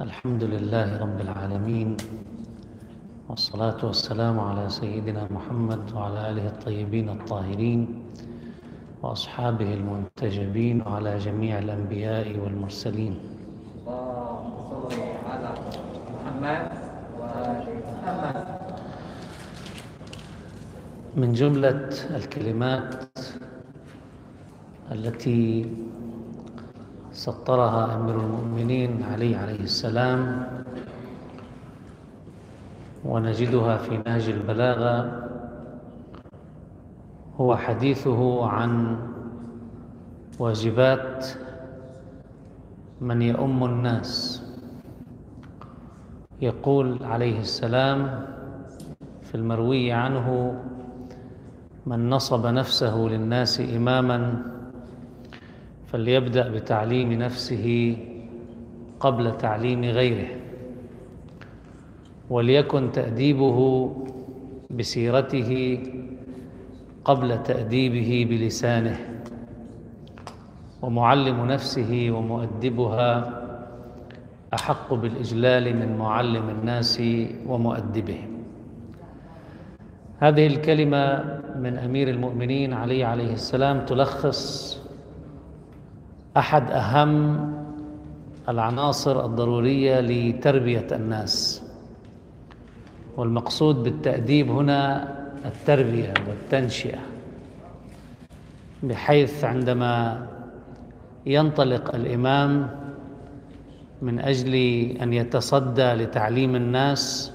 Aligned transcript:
الحمد 0.00 0.44
لله 0.44 0.98
رب 0.98 1.20
العالمين 1.20 1.96
والصلاة 3.28 3.78
والسلام 3.78 4.40
على 4.40 4.66
سيدنا 4.70 5.30
محمد 5.30 5.92
وعلى 5.94 6.30
آله 6.30 6.46
الطيبين 6.46 7.08
الطاهرين 7.08 8.02
وأصحابه 9.02 9.74
المنتجبين 9.74 10.82
وعلى 10.82 11.18
جميع 11.18 11.58
الأنبياء 11.58 12.26
والمرسلين. 12.38 13.14
اللهم 13.86 14.50
صل 14.70 14.98
على 15.30 15.50
محمد 16.10 16.66
وآل 17.20 17.66
محمد. 17.86 18.46
من 21.16 21.32
جملة 21.32 21.86
الكلمات 22.18 22.94
التي 24.90 25.70
سطرها 27.14 27.96
أمير 27.96 28.20
المؤمنين 28.20 29.02
علي 29.02 29.36
عليه 29.36 29.60
السلام 29.60 30.46
ونجدها 33.04 33.76
في 33.76 34.02
نهج 34.06 34.28
البلاغة. 34.28 35.22
هو 37.36 37.56
حديثه 37.56 38.46
عن 38.46 38.98
واجبات 40.38 41.26
من 43.00 43.22
يؤم 43.22 43.64
الناس. 43.64 44.42
يقول 46.42 46.98
عليه 47.04 47.40
السلام 47.40 48.26
في 49.22 49.34
المروي 49.34 49.92
عنه 49.92 50.54
من 51.86 52.10
نصب 52.10 52.46
نفسه 52.46 52.96
للناس 52.96 53.60
إماماً 53.60 54.42
فليبدأ 55.94 56.48
بتعليم 56.48 57.12
نفسه 57.12 57.96
قبل 59.00 59.36
تعليم 59.38 59.84
غيره 59.84 60.28
وليكن 62.30 62.92
تأديبه 62.92 63.90
بسيرته 64.70 65.78
قبل 67.04 67.42
تأديبه 67.42 68.26
بلسانه 68.30 68.96
ومعلم 70.82 71.46
نفسه 71.46 72.08
ومؤدبها 72.10 73.42
أحق 74.54 74.94
بالإجلال 74.94 75.76
من 75.76 75.98
معلم 75.98 76.48
الناس 76.50 77.02
ومؤدبهم 77.46 78.42
هذه 80.18 80.46
الكلمة 80.46 81.24
من 81.58 81.78
أمير 81.78 82.08
المؤمنين 82.10 82.72
علي 82.72 83.04
عليه 83.04 83.32
السلام 83.32 83.86
تلخص 83.86 84.83
أحد 86.36 86.70
أهم 86.70 87.52
العناصر 88.48 89.24
الضرورية 89.24 90.00
لتربية 90.00 90.86
الناس. 90.92 91.62
والمقصود 93.16 93.82
بالتأديب 93.82 94.50
هنا 94.50 95.14
التربية 95.44 96.14
والتنشئة 96.28 96.98
بحيث 98.82 99.44
عندما 99.44 100.26
ينطلق 101.26 101.94
الإمام 101.94 102.70
من 104.02 104.20
أجل 104.20 104.54
أن 105.02 105.12
يتصدى 105.12 105.92
لتعليم 105.92 106.56
الناس 106.56 107.32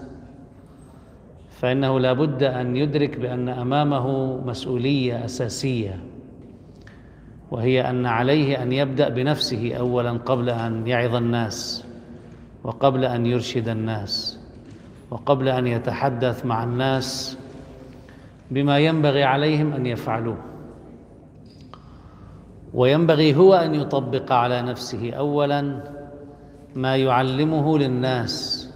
فإنه 1.49 1.99
لا 1.99 2.13
بد 2.13 2.43
أن 2.43 2.75
يدرك 2.75 3.17
بأن 3.19 3.49
أمامه 3.49 4.37
مسؤولية 4.45 5.25
أساسية. 5.25 5.99
وهي 7.51 7.89
أن 7.89 8.05
عليه 8.05 8.63
أن 8.63 8.71
يبدأ 8.71 9.09
بنفسه 9.09 9.73
اولا 9.75 10.11
قبل 10.11 10.49
أن 10.49 10.87
يعظ 10.87 11.15
الناس 11.15 11.85
وقبل 12.63 13.05
أن 13.05 13.25
يرشد 13.25 13.69
الناس 13.69 14.39
وقبل 15.11 15.49
أن 15.49 15.67
يتحدث 15.67 16.45
مع 16.45 16.63
الناس 16.63 17.37
بما 18.51 18.79
ينبغي 18.79 19.23
عليهم 19.23 19.73
أن 19.73 19.85
يفعلوه. 19.85 20.37
وينبغي 22.73 23.35
هو 23.35 23.53
أن 23.53 23.75
يطبق 23.75 24.31
على 24.31 24.61
نفسه 24.61 25.13
اولا 25.13 25.83
ما 26.75 26.95
يعلمه 26.95 27.77
للناس 27.77 28.69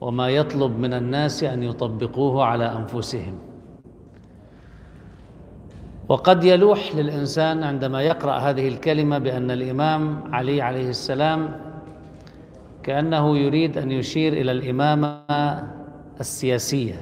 وما 0.00 0.28
يطلب 0.28 0.78
من 0.78 0.94
الناس 0.94 1.44
أن 1.44 1.62
يطبقوه 1.62 2.44
على 2.44 2.64
أنفسهم. 2.64 3.38
وقد 6.08 6.44
يلوح 6.44 6.94
للإنسان 6.94 7.64
عندما 7.64 8.02
يقرأ 8.02 8.38
هذه 8.38 8.68
الكلمة 8.68 9.18
بأن 9.18 9.50
الإمام 9.50 10.34
علي 10.34 10.62
عليه 10.62 10.88
السلام 10.88 11.60
كأنه 12.82 13.38
يريد 13.38 13.78
أن 13.78 13.90
يشير 13.90 14.32
إلى 14.32 14.52
الإمامة 14.52 15.22
السياسية. 16.20 17.00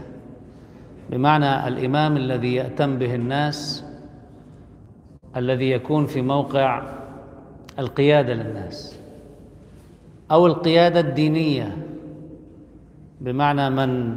بمعنى 1.11 1.69
الإمام 1.69 2.17
الذي 2.17 2.55
يأتم 2.55 2.99
به 2.99 3.15
الناس 3.15 3.85
الذي 5.37 5.71
يكون 5.71 6.07
في 6.07 6.23
موقع 6.23 6.83
القيادة 7.79 8.35
للناس 8.35 9.01
أو 10.31 10.47
القيادة 10.47 11.01
الدينية. 11.01 11.77
بمعنى 13.21 13.71
من 13.71 14.17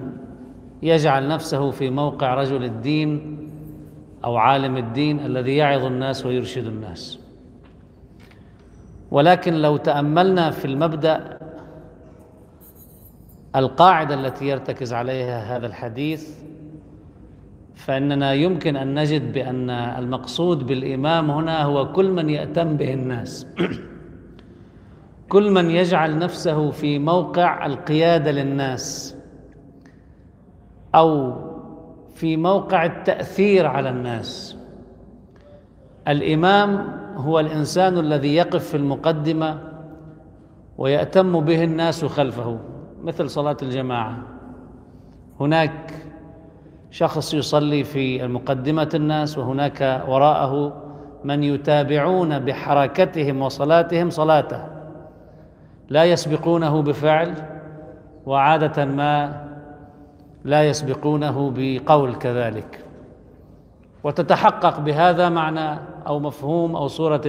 يجعل 0.84 1.28
نفسه 1.28 1.72
في 1.72 1.90
موقع 1.90 2.34
رجل 2.34 2.64
الدين 2.64 3.37
أو 4.28 4.38
عالم 4.38 4.78
الدين 4.78 5.20
الذي 5.20 5.56
يعظ 5.56 5.86
الناس 5.86 6.26
ويرشد 6.26 6.66
الناس. 6.66 7.20
ولكن 9.12 9.54
لو 9.54 9.78
تأملنا 9.78 10.52
في 10.52 10.66
المبدأ 10.66 11.40
القاعدة 13.56 14.16
التي 14.16 14.46
يرتكز 14.46 14.94
عليها 14.94 15.58
هذا 15.58 15.68
الحديث 15.68 16.38
فإننا 17.76 18.34
يمكن 18.34 18.76
أن 18.76 19.00
نجد 19.00 19.34
بأن 19.34 19.70
المقصود 19.70 20.68
بالإمام 20.68 21.32
هنا 21.32 21.64
هو 21.64 21.92
كل 21.92 22.12
من 22.12 22.30
يأتم 22.30 22.78
به 22.78 22.94
الناس. 22.94 23.48
كل 25.34 25.52
من 25.52 25.70
يجعل 25.70 26.20
نفسه 26.20 26.72
في 26.72 27.00
موقع 27.00 27.66
القيادة 27.66 28.32
للناس 28.32 29.16
أو 30.96 31.47
في 32.18 32.38
موقع 32.38 32.86
التأثير 32.86 33.68
على 33.68 33.90
الناس. 33.90 34.58
الإمام 36.08 37.00
هو 37.16 37.40
الإنسان 37.40 37.98
الذي 37.98 38.36
يقف 38.36 38.64
في 38.70 38.78
المقدمة 38.78 39.60
ويأتم 40.78 41.40
به 41.40 41.64
الناس 41.64 42.06
خلفه 42.06 42.60
مثل 43.04 43.30
صلاة 43.30 43.58
الجماعة. 43.62 44.18
هناك 45.40 45.94
شخص 46.92 47.34
يصلي 47.34 47.84
في 47.84 48.28
مقدمه 48.28 48.90
الناس 48.94 49.38
وهناك 49.38 50.04
وراءه 50.08 50.84
من 51.24 51.44
يتابعون 51.44 52.40
بحركتهم 52.40 53.42
وصلاتهم 53.42 54.10
صلاته. 54.10 54.66
لا 55.90 56.04
يسبقونه 56.04 56.82
بفعل 56.82 57.34
وعادة 58.26 58.86
ما 58.86 59.48
لا 60.48 60.64
يسبقونه 60.64 61.54
بقول 61.56 62.16
كذلك. 62.16 62.86
وتتحقق 64.04 64.80
بهذا 64.80 65.30
معنى 65.30 65.80
أو 66.08 66.20
مفهوم 66.20 66.76
أو 66.76 66.88
صورة. 66.88 67.22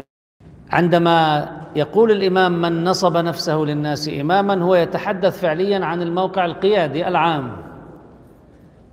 عندما 0.70 1.48
يقول 1.76 2.10
الإمام 2.10 2.62
من 2.62 2.84
نصب 2.84 3.16
نفسه 3.16 3.56
للناس 3.56 4.08
إماما 4.20 4.62
هو 4.64 4.74
يتحدث 4.74 5.40
فعليا 5.40 5.84
عن 5.84 6.02
الموقع 6.02 6.44
القيادي 6.44 7.08
العام. 7.08 7.56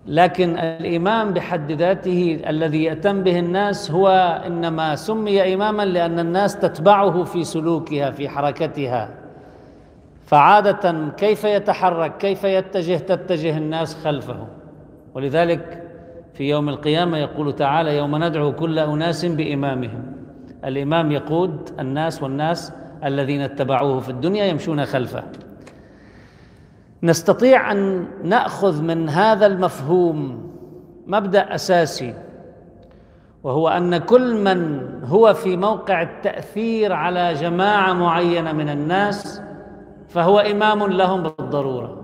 لكن 0.07 0.57
الإمام 0.57 1.33
بحد 1.33 1.71
ذاته 1.71 2.41
الذي 2.47 2.83
يأتم 2.83 3.23
به 3.23 3.39
الناس 3.39 3.91
هو 3.91 4.07
إنما 4.47 4.95
سمي 4.95 5.53
إماما 5.53 5.85
لأن 5.85 6.19
الناس 6.19 6.59
تتبعه 6.59 7.23
في 7.23 7.43
سلوكها 7.43 8.11
في 8.11 8.29
حركتها. 8.29 9.24
فعادة 10.25 11.09
كيف 11.17 11.43
يتحرك 11.43 12.17
كيف 12.17 12.43
يتجه 12.43 12.97
تتجه 12.97 13.57
الناس 13.57 13.95
خلفه. 14.03 14.47
ولذلك 15.13 15.83
في 16.33 16.49
يوم 16.49 16.69
القيامة 16.69 17.17
يقول 17.17 17.55
تعالى 17.55 17.97
يوم 17.97 18.23
ندعو 18.23 18.53
كل 18.53 18.79
أناس 18.79 19.25
بإمامهم. 19.25 20.16
الإمام 20.66 21.11
يقود 21.11 21.69
الناس 21.79 22.23
والناس 22.23 22.73
الذين 23.03 23.41
اتبعوه 23.41 23.99
في 23.99 24.09
الدنيا 24.09 24.45
يمشون 24.45 24.85
خلفه. 24.85 25.23
نستطيع 27.03 27.71
أن 27.71 28.07
نأخذ 28.23 28.81
من 28.81 29.09
هذا 29.09 29.45
المفهوم 29.45 30.49
مبدأ 31.07 31.55
أساسي 31.55 32.13
وهو 33.43 33.67
أن 33.67 33.97
كل 33.97 34.35
من 34.43 34.89
هو 35.03 35.33
في 35.33 35.57
موقع 35.57 36.01
التأثير 36.01 36.93
على 36.93 37.33
جماعة 37.33 37.93
معينة 37.93 38.51
من 38.51 38.69
الناس 38.69 39.41
فهو 40.16 40.40
إمام 40.40 40.84
لهم 40.84 41.23
بالضرورة. 41.23 42.02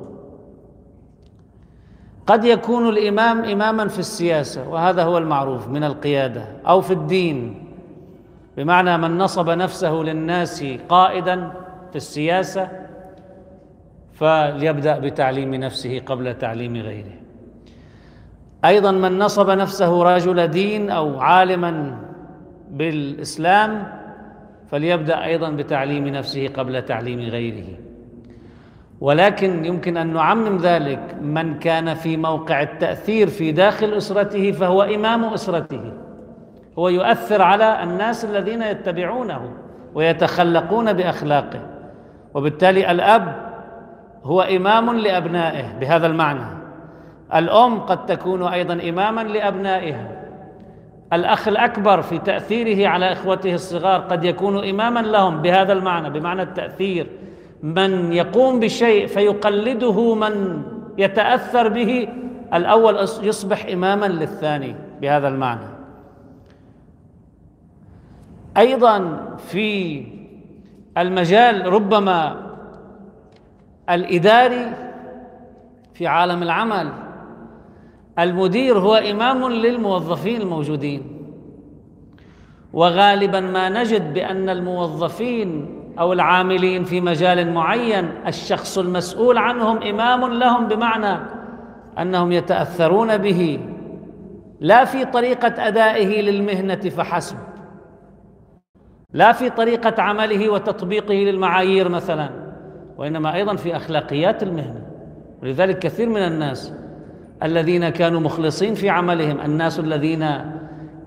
قد 2.27 2.45
يكون 2.45 2.89
الإمام 2.89 3.43
إماما 3.43 3.87
في 3.87 3.99
السياسة 3.99 4.69
وهذا 4.69 5.03
هو 5.03 5.17
المعروف 5.17 5.67
من 5.67 5.83
القيادة 5.83 6.45
أو 6.67 6.81
في 6.81 6.93
الدين 6.93 7.65
بمعنى 8.57 8.97
من 8.97 9.17
نصب 9.17 9.49
نفسه 9.49 9.91
للناس 9.91 10.63
قائدا 10.89 11.51
في 11.89 11.95
السياسة 11.95 12.69
فليبدأ 14.13 14.99
بتعليم 14.99 15.55
نفسه 15.55 15.99
قبل 15.99 16.37
تعليم 16.37 16.75
غيره. 16.75 17.15
أيضا 18.65 18.91
من 18.91 19.19
نصب 19.19 19.49
نفسه 19.49 20.03
رجل 20.03 20.47
دين 20.47 20.89
أو 20.89 21.19
عالما 21.19 21.97
بالإسلام 22.71 23.87
فليبدأ 24.71 25.23
أيضا 25.23 25.49
بتعليم 25.49 26.07
نفسه 26.07 26.47
قبل 26.47 26.81
تعليم 26.81 27.19
غيره. 27.19 27.90
ولكن 29.01 29.65
يمكن 29.65 29.97
أن 29.97 30.13
نعمم 30.13 30.57
ذلك. 30.57 31.15
من 31.21 31.59
كان 31.59 31.93
في 31.93 32.17
موقع 32.17 32.61
التأثير 32.61 33.27
في 33.27 33.51
داخل 33.51 33.93
أسرته 33.93 34.51
فهو 34.51 34.81
إمام 34.81 35.25
أسرته. 35.25 35.93
هو 36.79 36.89
يؤثر 36.89 37.41
على 37.41 37.83
الناس 37.83 38.25
الذين 38.25 38.61
يتبعونه 38.61 39.53
ويتخلقون 39.93 40.93
بأخلاقه. 40.93 41.59
وبالتالي 42.33 42.91
الأب 42.91 43.51
هو 44.23 44.41
إمام 44.41 44.97
لأبنائه 44.97 45.65
بهذا 45.79 46.07
المعنى. 46.07 46.45
الأم 47.35 47.79
قد 47.79 48.05
تكون 48.05 48.43
أيضا 48.43 48.89
إماما 48.89 49.21
لأبنائها. 49.21 50.07
الأخ 51.13 51.47
الأكبر 51.47 52.01
في 52.01 52.19
تأثيره 52.19 52.87
على 52.87 53.11
إخوته 53.11 53.53
الصغار 53.53 53.99
قد 54.01 54.23
يكون 54.23 54.69
إماما 54.69 54.99
لهم 54.99 55.41
بهذا 55.41 55.73
المعنى 55.73 56.09
بمعنى 56.09 56.41
التأثير. 56.41 57.07
من 57.63 58.13
يقوم 58.13 58.59
بشيء 58.59 59.07
فيقلده 59.07 60.15
من 60.15 60.63
يتأثر 60.97 61.67
به 61.67 62.07
الأول 62.53 62.95
يصبح 63.21 63.65
إماما 63.65 64.05
للثاني 64.05 64.75
بهذا 65.01 65.27
المعنى. 65.27 65.67
أيضا 68.57 69.19
في 69.37 70.03
المجال 70.97 71.73
ربما 71.73 72.51
الإداري 73.89 74.73
في 75.93 76.07
عالم 76.07 76.43
العمل 76.43 76.89
المدير 78.19 78.79
هو 78.79 78.95
إمام 78.95 79.49
للموظفين 79.51 80.41
الموجودين. 80.41 81.03
وغالبا 82.73 83.39
ما 83.39 83.69
نجد 83.69 84.13
بأن 84.13 84.49
الموظفين 84.49 85.80
أو 85.99 86.13
العاملين 86.13 86.83
في 86.83 87.01
مجال 87.01 87.53
معين 87.53 88.11
الشخص 88.27 88.77
المسؤول 88.77 89.37
عنهم 89.37 89.83
إمام 89.83 90.33
لهم 90.33 90.67
بمعنى 90.67 91.19
أنهم 91.99 92.31
يتأثرون 92.31 93.17
به. 93.17 93.59
لا 94.59 94.85
في 94.85 95.05
طريقة 95.05 95.67
أدائه 95.67 96.21
للمهنة 96.21 96.75
فحسب. 96.75 97.37
لا 99.13 99.31
في 99.31 99.49
طريقة 99.49 100.01
عمله 100.01 100.49
وتطبيقه 100.49 101.13
للمعايير 101.13 101.89
مثلا 101.89 102.29
وإنما 102.97 103.35
أيضا 103.35 103.55
في 103.55 103.75
أخلاقيات 103.75 104.43
المهنة. 104.43 104.85
ولذلك 105.43 105.79
كثير 105.79 106.09
من 106.09 106.21
الناس 106.21 106.73
الذين 107.43 107.89
كانوا 107.89 108.19
مخلصين 108.19 108.73
في 108.73 108.89
عملهم 108.89 109.41
الناس 109.41 109.79
الذين 109.79 110.27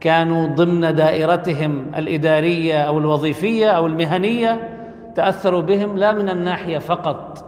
كانوا 0.04 0.46
ضمن 0.46 0.94
دائرتهم 0.94 1.92
الإدارية 1.96 2.82
أو 2.82 2.98
الوظيفية 2.98 3.70
أو 3.70 3.86
المهنية 3.86 4.78
تأثروا 5.14 5.60
بهم 5.60 5.96
لا 5.96 6.12
من 6.12 6.28
الناحية 6.28 6.78
فقط 6.78 7.44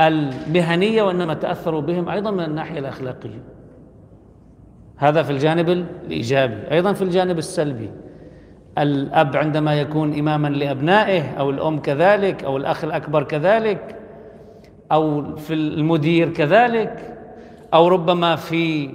المهنية 0.00 1.02
وإنما 1.02 1.34
تأثروا 1.34 1.80
بهم 1.80 2.08
أيضا 2.08 2.30
من 2.30 2.44
الناحية 2.44 2.78
الأخلاقية. 2.78 3.42
هذا 4.96 5.22
في 5.22 5.30
الجانب 5.30 5.68
الإيجابي. 5.68 6.70
أيضا 6.70 6.92
في 6.92 7.02
الجانب 7.02 7.38
السلبي. 7.38 7.90
الأب 8.78 9.36
عندما 9.36 9.80
يكون 9.80 10.18
إماما 10.18 10.48
لأبنائه 10.48 11.22
أو 11.38 11.50
الأم 11.50 11.80
كذلك 11.80 12.44
أو 12.44 12.56
الأخ 12.56 12.84
الأكبر 12.84 13.22
كذلك 13.22 13.96
أو 14.92 15.36
في 15.36 15.54
المدير 15.54 16.28
كذلك 16.28 17.18
أو 17.74 17.88
ربما 17.88 18.36
في 18.36 18.90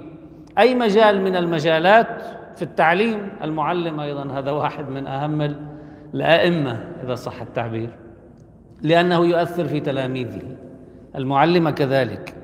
أي 0.58 0.74
مجال 0.74 1.20
من 1.20 1.36
المجالات 1.36 2.22
في 2.56 2.62
التعليم؟ 2.62 3.28
المعلم 3.42 4.00
أيضا 4.00 4.38
هذا 4.38 4.50
واحد 4.50 4.88
من 4.88 5.06
أهم 5.06 5.56
الأئمة 6.14 6.84
إذا 7.04 7.14
صح 7.14 7.42
التعبير. 7.42 7.90
لأنه 8.82 9.26
يؤثر 9.26 9.64
في 9.64 9.80
تلاميذه. 9.80 10.42
المعلم 11.16 11.70
كذلك. 11.70 12.34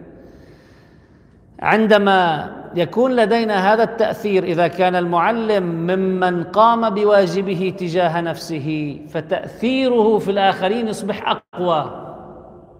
عندما 1.60 2.50
يكون 2.74 3.16
لدينا 3.16 3.72
هذا 3.72 3.82
التأثير 3.82 4.44
إذا 4.44 4.68
كان 4.68 4.96
المعلم 4.96 5.62
ممن 5.62 6.44
قام 6.44 6.90
بواجبه 6.90 7.74
تجاه 7.78 8.20
نفسه 8.20 9.00
فتأثيره 9.08 10.18
في 10.18 10.30
الآخرين 10.30 10.88
يصبح 10.88 11.30
أقوى 11.30 12.06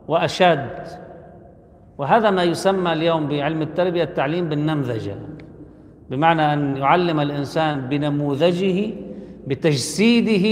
وأشد. 0.08 1.09
وهذا 2.00 2.30
ما 2.30 2.42
يسمى 2.42 2.92
اليوم 2.92 3.28
بعلم 3.28 3.62
التربية 3.62 4.04
التعليم 4.04 4.48
بالنمذجة 4.48 5.14
بمعنى 6.10 6.52
أن 6.52 6.76
يعلم 6.76 7.20
الإنسان 7.20 7.80
بنموذجه 7.80 8.90
بتجسيده 9.46 10.46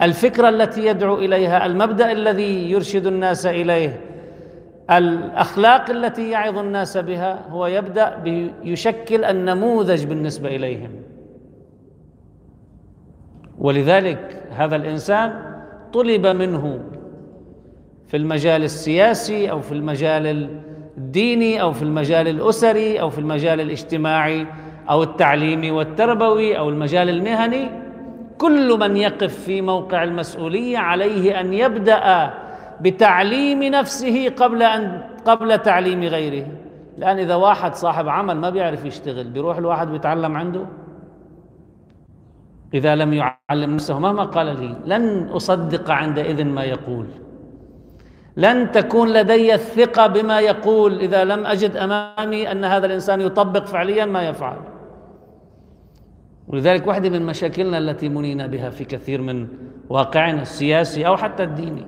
للفكرة 0.00 0.48
التي 0.48 0.86
يدعو 0.86 1.18
إليها 1.18 1.66
المبدأ 1.66 2.12
الذي 2.12 2.70
يرشد 2.70 3.06
الناس 3.06 3.46
إليه 3.46 4.00
الأخلاق 4.90 5.90
التي 5.90 6.30
يعظ 6.30 6.58
الناس 6.58 6.96
بها 6.96 7.48
هو 7.48 7.66
يبدأ 7.66 8.16
بيشكل 8.16 9.24
النموذج 9.24 10.04
بالنسبة 10.04 10.56
إليهم. 10.56 10.90
ولذلك 13.58 14.42
هذا 14.50 14.76
الإنسان 14.76 15.32
طلب 15.92 16.26
منه 16.26 16.80
في 18.12 18.18
المجال 18.18 18.64
السياسي 18.64 19.50
أو 19.50 19.60
في 19.60 19.72
المجال 19.72 20.50
الديني 20.96 21.62
أو 21.62 21.72
في 21.72 21.82
المجال 21.82 22.28
الأسري 22.28 23.00
أو 23.00 23.10
في 23.10 23.18
المجال 23.18 23.60
الاجتماعي 23.60 24.46
أو 24.90 25.02
التعليمي 25.02 25.70
والتربوي 25.70 26.58
أو 26.58 26.68
المجال 26.68 27.08
المهني. 27.08 27.70
كل 28.38 28.78
من 28.78 28.96
يقف 28.96 29.34
في 29.38 29.60
موقع 29.60 30.04
المسؤولية 30.04 30.78
عليه 30.78 31.40
أن 31.40 31.54
يبدأ 31.54 32.30
بتعليم 32.80 33.62
نفسه 33.62 34.28
قبل 34.28 34.62
أن 34.62 35.02
قبل 35.24 35.58
تعليم 35.58 36.02
غيره. 36.02 36.46
الآن 36.98 37.18
إذا 37.18 37.34
واحد 37.34 37.74
صاحب 37.74 38.08
عمل 38.08 38.36
ما 38.36 38.50
بيعرف 38.50 38.84
يشتغل 38.84 39.24
بيروح 39.30 39.56
الواحد 39.56 39.88
بيتعلم 39.88 40.36
عنده؟ 40.36 40.64
إذا 42.74 42.94
لم 42.96 43.12
يعلم 43.12 43.74
نفسه 43.74 43.98
مهما 43.98 44.24
قال 44.24 44.46
لي 44.46 44.76
لن 44.86 45.28
أصدق 45.28 45.90
عندئذ 45.90 46.44
ما 46.44 46.64
يقول. 46.64 47.06
لن 48.36 48.70
تكون 48.70 49.12
لدي 49.12 49.54
الثقة 49.54 50.06
بما 50.06 50.40
يقول. 50.40 50.98
إذا 50.98 51.24
لم 51.24 51.46
أجد 51.46 51.76
أمامي 51.76 52.52
أن 52.52 52.64
هذا 52.64 52.86
الإنسان 52.86 53.20
يطبق 53.20 53.66
فعليا 53.66 54.04
ما 54.04 54.28
يفعل. 54.28 54.56
ولذلك 56.48 56.86
واحدة 56.86 57.10
من 57.10 57.26
مشاكلنا 57.26 57.78
التي 57.78 58.08
منينا 58.08 58.46
بها 58.46 58.70
في 58.70 58.84
كثير 58.84 59.22
من 59.22 59.48
واقعنا 59.88 60.42
السياسي 60.42 61.06
أو 61.06 61.16
حتى 61.16 61.42
الديني 61.42 61.86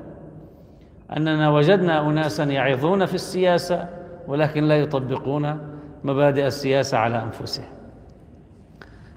أننا 1.17 1.51
وجدنا 1.51 2.09
أناسا 2.09 2.45
يعظون 2.45 3.07
في 3.07 3.15
السياسة 3.15 3.89
ولكن 4.29 4.65
لا 4.65 4.77
يطبقون 4.77 5.59
مبادئ 6.05 6.47
السياسة 6.47 6.99
على 6.99 7.23
أنفسهم. 7.23 7.67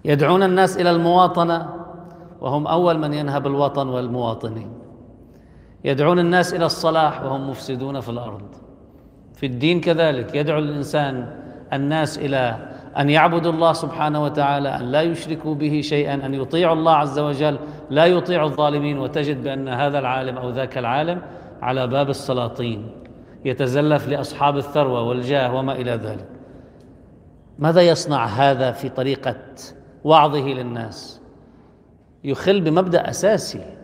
يدعون 0.06 0.44
الناس 0.44 0.78
إلى 0.78 0.92
المواطنة 0.92 1.70
وهم 2.42 2.68
أول 2.68 2.98
من 2.98 3.14
ينهب 3.14 3.48
الوطن 3.48 3.88
والمواطنين. 3.88 4.72
يدعون 5.88 6.20
الناس 6.20 6.54
إلى 6.54 6.66
الصلاح 6.66 7.24
وهم 7.24 7.50
مفسدون 7.50 8.00
في 8.00 8.10
الأرض. 8.10 8.56
في 9.34 9.46
الدين 9.46 9.82
كذلك 9.82 10.36
يدعو 10.36 10.60
الإنسان 10.60 11.36
الناس 11.74 12.18
إلى 12.18 12.58
أن 12.98 13.10
يعبدوا 13.10 13.52
الله 13.52 13.74
سبحانه 13.74 14.24
وتعالى 14.24 14.70
أن 14.70 14.82
لا 14.82 15.02
يشركوا 15.02 15.56
به 15.56 15.82
شيئا 15.82 16.14
أن 16.14 16.34
يطيعوا 16.34 16.76
الله 16.76 16.92
عز 16.92 17.20
وجل 17.20 17.60
لا 17.90 18.06
يطيع 18.06 18.44
الظالمين. 18.44 19.00
وتجد 19.00 19.44
بأن 19.44 19.68
هذا 19.68 20.00
العالم 20.00 20.38
أو 20.38 20.50
ذاك 20.50 20.78
العالم 20.78 21.22
على 21.62 21.88
باب 21.88 22.10
السلاطين 22.10 22.92
يتزلف 23.46 24.08
لأصحاب 24.08 24.58
الثروة 24.58 25.02
والجاه 25.04 25.56
وما 25.56 25.74
إلى 25.74 25.92
ذلك. 25.92 26.28
ماذا 27.60 27.82
يصنع 27.82 28.26
هذا 28.26 28.72
في 28.72 28.90
طريقة 28.90 29.36
وعظه 30.04 30.48
للناس؟ 30.48 31.22
يخل 32.24 32.62
بمبدأ 32.62 33.10
أساسي. 33.10 33.77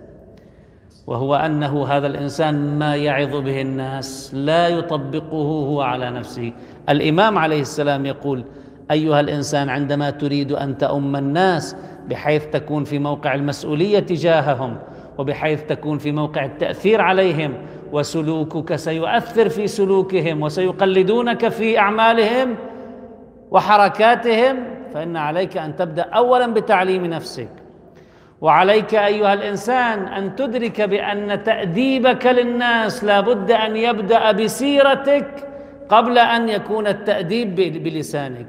وهو 1.07 1.36
أنه 1.36 1.88
هذا 1.88 2.07
الإنسان 2.07 2.79
ما 2.79 2.95
يعظ 2.95 3.36
به 3.36 3.62
الناس 3.62 4.31
لا 4.33 4.67
يطبقه 4.67 5.65
هو 5.67 5.81
على 5.81 6.10
نفسه. 6.10 6.51
الإمام 6.89 7.38
عليه 7.38 7.62
السلام 7.62 8.05
يقول 8.05 8.43
أيها 8.91 9.19
الإنسان 9.19 9.69
عندما 9.69 10.10
تريد 10.10 10.51
أن 10.51 10.77
تؤم 10.77 11.15
الناس 11.15 11.75
بحيث 12.10 12.45
تكون 12.45 12.83
في 12.83 13.00
موقع 13.00 13.36
المسؤولية 13.36 14.00
تجاههم 14.00 14.77
وبحيث 15.17 15.63
تكون 15.63 15.98
في 15.98 16.12
موقع 16.12 16.45
التأثير 16.45 17.01
عليهم 17.01 17.53
وسلوكك 17.91 18.75
سيؤثر 18.75 19.50
في 19.50 19.67
سلوكهم 19.67 20.41
وسيقلدونك 20.41 21.48
في 21.48 21.79
أعمالهم 21.79 22.55
وحركاتهم 23.51 24.57
فإن 24.93 25.17
عليك 25.17 25.57
أن 25.57 25.75
تبدأ 25.75 26.01
اولا 26.01 26.48
بتعليم 26.53 27.05
نفسك. 27.05 27.62
وعليك 28.43 28.95
أيها 28.95 29.33
الإنسان 29.33 30.07
أن 30.07 30.35
تدرك 30.35 30.81
بأن 30.81 31.43
تأديبك 31.43 32.25
للناس 32.25 33.03
لابد 33.03 33.51
أن 33.51 33.77
يبدأ 33.77 34.31
بسيرتك 34.31 35.47
قبل 35.89 36.17
أن 36.17 36.50
يكون 36.50 36.88
التأديب 36.88 37.55
بلسانك. 37.55 38.47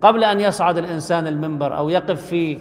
قبل 0.00 0.24
أن 0.24 0.40
يصعد 0.40 0.78
الإنسان 0.78 1.26
المنبر 1.26 1.76
أو 1.76 1.88
يقف 1.88 2.26
في 2.26 2.58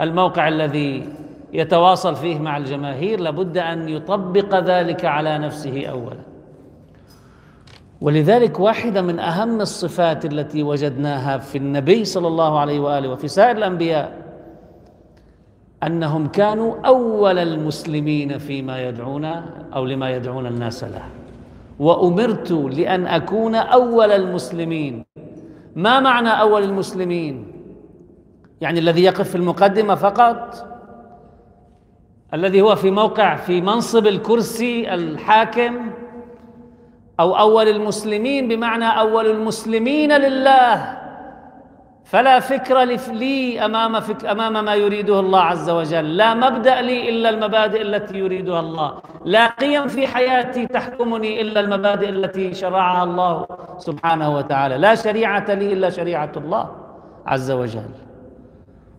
الموقع 0.00 0.48
الذي 0.48 1.08
يتواصل 1.52 2.16
فيه 2.16 2.38
مع 2.38 2.56
الجماهير 2.56 3.20
لابد 3.20 3.58
أن 3.58 3.88
يطبق 3.88 4.54
ذلك 4.54 5.04
على 5.04 5.38
نفسه 5.38 5.86
اولا. 5.86 6.18
ولذلك 8.00 8.60
واحدة 8.60 9.02
من 9.02 9.18
أهم 9.18 9.60
الصفات 9.60 10.24
التي 10.24 10.62
وجدناها 10.62 11.38
في 11.38 11.58
النبي 11.58 12.04
صلى 12.04 12.28
الله 12.28 12.58
عليه 12.58 12.80
وآله 12.80 13.08
وفي 13.08 13.28
سائر 13.28 13.56
الأنبياء 13.56 14.19
أنهم 15.86 16.28
كانوا 16.28 16.86
أول 16.86 17.38
المسلمين 17.38 18.38
فيما 18.38 18.88
يدعون 18.88 19.24
أو 19.74 19.84
لما 19.84 20.10
يدعون 20.10 20.46
الناس 20.46 20.84
له. 20.84 21.02
وأمرت 21.78 22.52
لأن 22.52 23.06
أكون 23.06 23.54
أول 23.54 24.10
المسلمين. 24.10 25.04
ما 25.76 26.00
معنى 26.00 26.28
أول 26.28 26.62
المسلمين؟ 26.62 27.52
يعني 28.60 28.78
الذي 28.80 29.02
يقف 29.04 29.28
في 29.28 29.34
المقدمة 29.34 29.94
فقط؟ 29.94 30.66
الذي 32.34 32.62
هو 32.62 32.76
في 32.76 32.90
موقع 32.90 33.36
في 33.36 33.60
منصب 33.60 34.06
الكرسي 34.06 34.94
الحاكم؟ 34.94 35.90
أو 37.20 37.38
أول 37.38 37.68
المسلمين؟ 37.68 38.48
بمعنى 38.48 39.00
أول 39.00 39.26
المسلمين 39.26 40.12
لله. 40.12 40.99
فلا 42.10 42.40
فكر 42.40 42.78
لي 43.12 43.64
أمام 43.64 44.00
فك 44.00 44.24
أمام 44.24 44.64
ما 44.64 44.74
يريده 44.74 45.20
الله 45.20 45.40
عز 45.40 45.70
وجل. 45.70 46.16
لا 46.16 46.34
مبدأ 46.34 46.80
لي 46.80 47.08
إلا 47.10 47.28
المبادئ 47.30 47.82
التي 47.82 48.18
يريدها 48.18 48.60
الله. 48.60 48.92
لا 49.24 49.46
قيم 49.46 49.88
في 49.88 50.06
حياتي 50.06 50.66
تحكمني 50.66 51.40
إلا 51.40 51.60
المبادئ 51.60 52.08
التي 52.08 52.54
شرعها 52.54 53.04
الله 53.04 53.46
سبحانه 53.78 54.36
وتعالى. 54.36 54.78
لا 54.78 54.94
شريعة 54.94 55.54
لي 55.54 55.72
إلا 55.72 55.90
شريعة 55.90 56.32
الله 56.36 56.70
عز 57.26 57.50
وجل. 57.50 57.90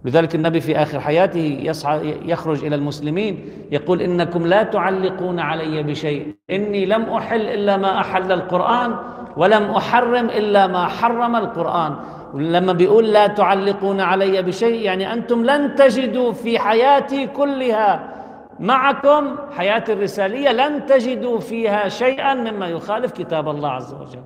لذلك 0.06 0.36
النبي 0.36 0.62
في 0.62 0.78
آخر 0.78 1.00
حياته 1.00 1.60
يصعد 1.62 2.18
يخرج 2.26 2.66
إلى 2.66 2.76
المسلمين 2.76 3.50
يقول 3.72 4.02
إنكم 4.02 4.48
لا 4.48 4.64
تعلقون 4.64 5.40
علي 5.40 5.84
بشيء. 5.84 6.36
إني 6.52 6.86
لم 6.86 7.04
أحل 7.04 7.42
إلا 7.42 7.78
ما 7.78 8.00
أحل 8.00 8.32
القرآن 8.32 8.96
ولم 9.38 9.64
أحرم 9.72 10.26
إلا 10.26 10.68
ما 10.68 10.88
حرم 10.88 11.36
القرآن. 11.36 11.96
لما 12.34 12.74
بيقول 12.74 13.14
لا 13.14 13.28
تعلقون 13.28 14.02
علي 14.02 14.42
بشيء 14.42 14.82
يعني 14.82 15.14
أنتم 15.14 15.46
لن 15.46 15.76
تجدوا 15.76 16.32
في 16.32 16.60
حياتي 16.60 17.28
كلها 17.28 18.14
معكم 18.60 19.36
حياتي 19.52 19.94
الرسالية 19.94 20.52
لن 20.52 20.86
تجدوا 20.86 21.40
فيها 21.40 21.90
شيئا 21.90 22.34
مما 22.34 22.68
يخالف 22.68 23.12
كتاب 23.12 23.50
الله 23.50 23.70
عز 23.70 23.94
وجل. 23.94 24.22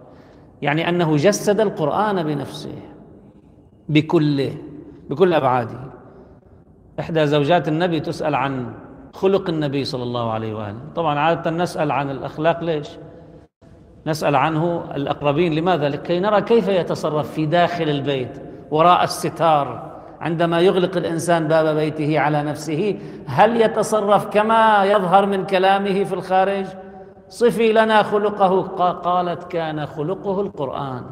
يعني 0.61 0.89
أنه 0.89 1.15
جسد 1.15 1.59
القرآن 1.59 2.23
بنفسه 2.23 2.75
بكله 3.89 4.57
بكل 5.09 5.33
أبعاده. 5.33 5.79
إحدى 6.99 7.27
زوجات 7.27 7.67
النبي 7.67 7.99
تسأل 7.99 8.35
عن 8.35 8.73
خلق 9.13 9.49
النبي 9.49 9.83
صلى 9.83 10.03
الله 10.03 10.31
عليه 10.31 10.53
وآله. 10.53 10.79
طبعا 10.95 11.19
عادة 11.19 11.51
نسأل 11.51 11.91
عن 11.91 12.09
الأخلاق 12.09 12.63
ليش؟ 12.63 12.89
نسأل 14.07 14.35
عنه 14.35 14.83
الأقربين 14.95 15.53
لماذا؟ 15.53 15.89
لكي 15.89 16.19
نرى 16.19 16.41
كيف 16.41 16.67
يتصرف 16.67 17.31
في 17.31 17.45
داخل 17.45 17.89
البيت 17.89 18.41
وراء 18.71 19.03
الستار 19.03 19.95
عندما 20.21 20.59
يغلق 20.59 20.97
الإنسان 20.97 21.47
باب 21.47 21.75
بيته 21.75 22.19
على 22.19 22.43
نفسه 22.43 22.99
هل 23.27 23.61
يتصرف 23.61 24.25
كما 24.25 24.85
يظهر 24.85 25.25
من 25.25 25.45
كلامه 25.45 26.03
في 26.03 26.13
الخارج؟ 26.13 26.65
صفي 27.29 27.73
لنا 27.73 28.03
خلقه 28.03 28.61
قالت 28.91 29.43
كان 29.43 29.85
خلقه 29.85 30.41
القرآن 30.41 31.03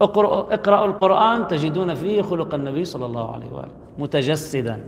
اقرأوا 0.00 0.86
القرآن 0.86 1.46
تجدون 1.46 1.94
فيه 1.94 2.22
خلق 2.22 2.54
النبي 2.54 2.84
صلى 2.84 3.06
الله 3.06 3.34
عليه 3.34 3.52
وآله 3.52 3.68
متجسدا 3.98 4.84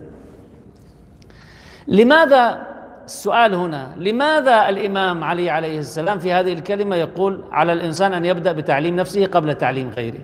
لماذا 1.89 2.67
السؤال 3.11 3.55
هنا 3.55 3.95
لماذا 3.97 4.69
الإمام 4.69 5.25
علي 5.25 5.51
عليه 5.51 5.79
السلام 5.79 6.19
في 6.19 6.33
هذه 6.33 6.53
الكلمة 6.53 6.97
يقول 6.97 7.45
على 7.53 7.73
الإنسان 7.73 8.15
أن 8.15 8.25
يبدأ 8.25 8.53
بتعليم 8.53 8.97
نفسه 8.97 9.27
قبل 9.27 9.55
تعليم 9.55 9.91
غيره 9.91 10.21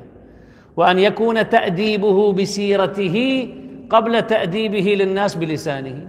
وأن 0.77 0.99
يكون 0.99 1.49
تأديبه 1.49 2.33
بسيرته 2.33 3.49
قبل 3.91 4.23
تأديبه 4.23 4.95
للناس 5.05 5.35
بلسانه 5.35 6.09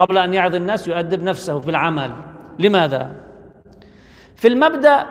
قبل 0.00 0.18
أن 0.18 0.34
يعظ 0.34 0.54
الناس 0.54 0.88
يؤدب 0.88 1.22
نفسه 1.22 1.60
في 1.60 1.70
العمل؟ 1.70 2.12
لماذا؟ 2.58 3.12
في 4.36 4.48
المبدأ 4.48 5.06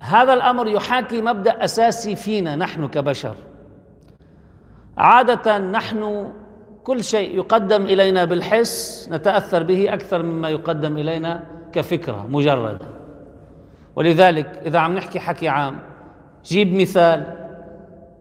هذا 0.00 0.34
الأمر 0.34 0.68
يحاكي 0.68 1.22
مبدأ 1.22 1.64
أساسي 1.64 2.16
فينا 2.16 2.56
نحن 2.56 2.88
كبشر 2.88 3.34
عادة 4.98 5.58
نحن 5.58 6.32
كل 6.84 7.04
شيء 7.04 7.36
يقدم 7.36 7.82
إلينا 7.82 8.24
بالحس 8.24 9.08
نتأثر 9.12 9.62
به 9.62 9.94
أكثر 9.94 10.22
مما 10.22 10.48
يقدم 10.48 10.96
إلينا 10.96 11.42
كفكرة 11.72 12.26
مجردة. 12.28 12.86
ولذلك 13.96 14.60
إذا 14.66 14.78
عم 14.78 14.94
نحكي 14.94 15.20
حكي 15.20 15.48
عام 15.48 15.78
جيب 16.44 16.74
مثال. 16.74 17.24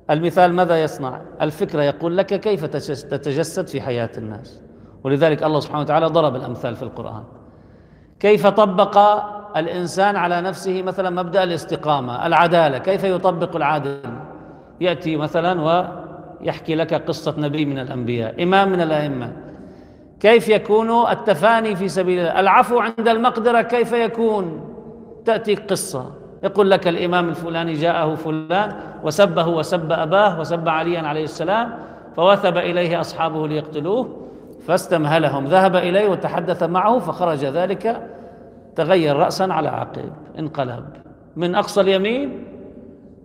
المثال 0.09 0.53
ماذا 0.53 0.83
يصنع؟ 0.83 1.21
الفكرة 1.41 1.83
يقول 1.83 2.17
لك 2.17 2.25
كيف 2.25 2.65
تتجسد 2.65 3.67
في 3.67 3.81
حياة 3.81 4.09
الناس. 4.17 4.61
ولذلك 5.03 5.43
الله 5.43 5.59
سبحانه 5.59 5.81
وتعالى 5.81 6.05
ضرب 6.05 6.35
الأمثال 6.35 6.75
في 6.75 6.83
القرآن. 6.83 7.23
كيف 8.19 8.47
طبق 8.47 8.97
الإنسان 9.57 10.15
على 10.15 10.41
نفسه 10.41 10.81
مثلا 10.81 11.09
مبدأ 11.09 11.43
الاستقامة 11.43 12.25
العدالة؟ 12.25 12.77
كيف 12.77 13.03
يطبق 13.03 13.55
العادل 13.55 13.99
يأتي 14.81 15.17
مثلا 15.17 15.61
و 15.61 16.02
يحكي 16.43 16.75
لك 16.75 16.93
قصة 16.93 17.35
نبي 17.37 17.65
من 17.65 17.79
الأنبياء 17.79 18.43
إمام 18.43 18.71
من 18.71 18.81
الأئمة. 18.81 19.31
كيف 20.19 20.49
يكون 20.49 21.11
التفاني 21.11 21.75
في 21.75 21.87
سبيل 21.87 22.19
الله؟ 22.19 22.39
العفو 22.39 22.79
عند 22.79 23.07
المقدرة 23.07 23.61
كيف 23.61 23.91
يكون؟ 23.93 24.69
تأتي 25.25 25.55
قصة. 25.55 26.11
يقول 26.43 26.71
لك 26.71 26.87
الإمام 26.87 27.29
الفلاني 27.29 27.73
جاءه 27.73 28.15
فلان 28.15 28.75
وسبه 29.03 29.47
وسب 29.47 29.91
أباه 29.91 30.39
وسب 30.39 30.69
عليا 30.69 31.01
عليه 31.01 31.23
السلام 31.23 31.73
فوثب 32.15 32.57
إليه 32.57 32.99
أصحابه 32.99 33.47
ليقتلوه 33.47 34.27
فاستمهلهم. 34.67 35.45
ذهب 35.45 35.75
إليه 35.75 36.09
وتحدث 36.09 36.63
معه 36.63 36.99
فخرج 36.99 37.45
ذلك 37.45 38.09
تغير 38.75 39.15
رأسا 39.15 39.43
على 39.43 39.69
عقب 39.69 40.11
انقلب. 40.39 40.85
من 41.35 41.55
أقصى 41.55 41.81
اليمين 41.81 42.43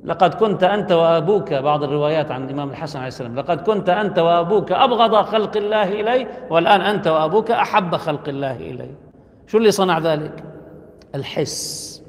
لقد 0.04 0.34
كنت 0.34 0.64
أنت 0.64 0.92
وأبوك 0.92 1.52
بعض 1.52 1.82
الروايات 1.82 2.30
عن 2.30 2.44
الإمام 2.44 2.70
الحسن 2.70 2.98
عليه 2.98 3.08
السلام 3.08 3.38
لقد 3.38 3.60
كنت 3.60 3.88
أنت 3.88 4.18
وأبوك 4.18 4.72
أبغض 4.72 5.24
خلق 5.24 5.56
الله 5.56 5.88
إلي 6.00 6.26
والآن 6.50 6.80
أنت 6.80 7.06
وأبوك 7.06 7.50
أحب 7.50 7.96
خلق 7.96 8.28
الله 8.28 8.56
إلي. 8.56 8.90
شو 9.46 9.58
اللي 9.58 9.70
صنع 9.70 9.98
ذلك؟ 9.98 10.44
الحس. 11.14 12.02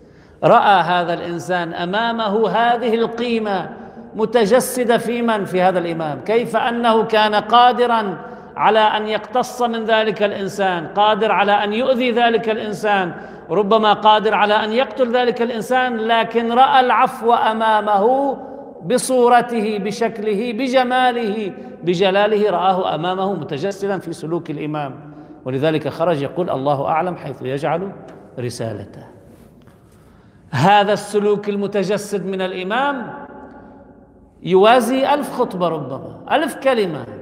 رأى 0.43 0.81
هذا 0.81 1.13
الإنسان 1.13 1.73
أمامه 1.73 2.49
هذه 2.49 2.95
القيمة 2.95 3.69
متجسدة 4.15 4.97
في 4.97 5.21
من؟ 5.21 5.45
في 5.45 5.61
هذا 5.61 5.79
الإمام. 5.79 6.19
كيف 6.19 6.55
أنه 6.55 7.03
كان 7.03 7.35
قادرا 7.35 8.17
على 8.59 8.79
أن 8.79 9.07
يقتص 9.07 9.61
من 9.61 9.85
ذلك 9.85 10.23
الإنسان 10.23 10.87
قادر 10.87 11.31
على 11.31 11.51
أن 11.51 11.73
يؤذي 11.73 12.11
ذلك 12.11 12.49
الإنسان 12.49 13.13
ربما 13.49 13.93
قادر 13.93 14.33
على 14.33 14.53
أن 14.53 14.73
يقتل 14.73 15.15
ذلك 15.15 15.41
الإنسان 15.41 15.97
لكن 15.97 16.51
رأى 16.51 16.79
العفو 16.79 17.33
أمامه 17.33 18.37
بصورته 18.83 19.77
بشكله 19.77 20.53
بجماله 20.53 21.53
بجلاله 21.83 22.51
رآه 22.51 22.95
أمامه 22.95 23.33
متجسدا 23.33 23.99
في 23.99 24.13
سلوك 24.13 24.49
الإمام. 24.49 25.13
ولذلك 25.45 25.87
خرج 25.87 26.21
يقول 26.21 26.49
الله 26.49 26.87
أعلم 26.87 27.15
حيث 27.15 27.41
يجعل 27.41 27.91
رسالته. 28.39 29.03
هذا 30.51 30.93
السلوك 30.93 31.49
المتجسد 31.49 32.25
من 32.25 32.41
الإمام 32.41 33.13
يوازي 34.43 35.13
ألف 35.13 35.31
خطبة 35.31 35.67
ربما 35.67 36.19
ألف 36.31 36.55
كلمة. 36.55 37.18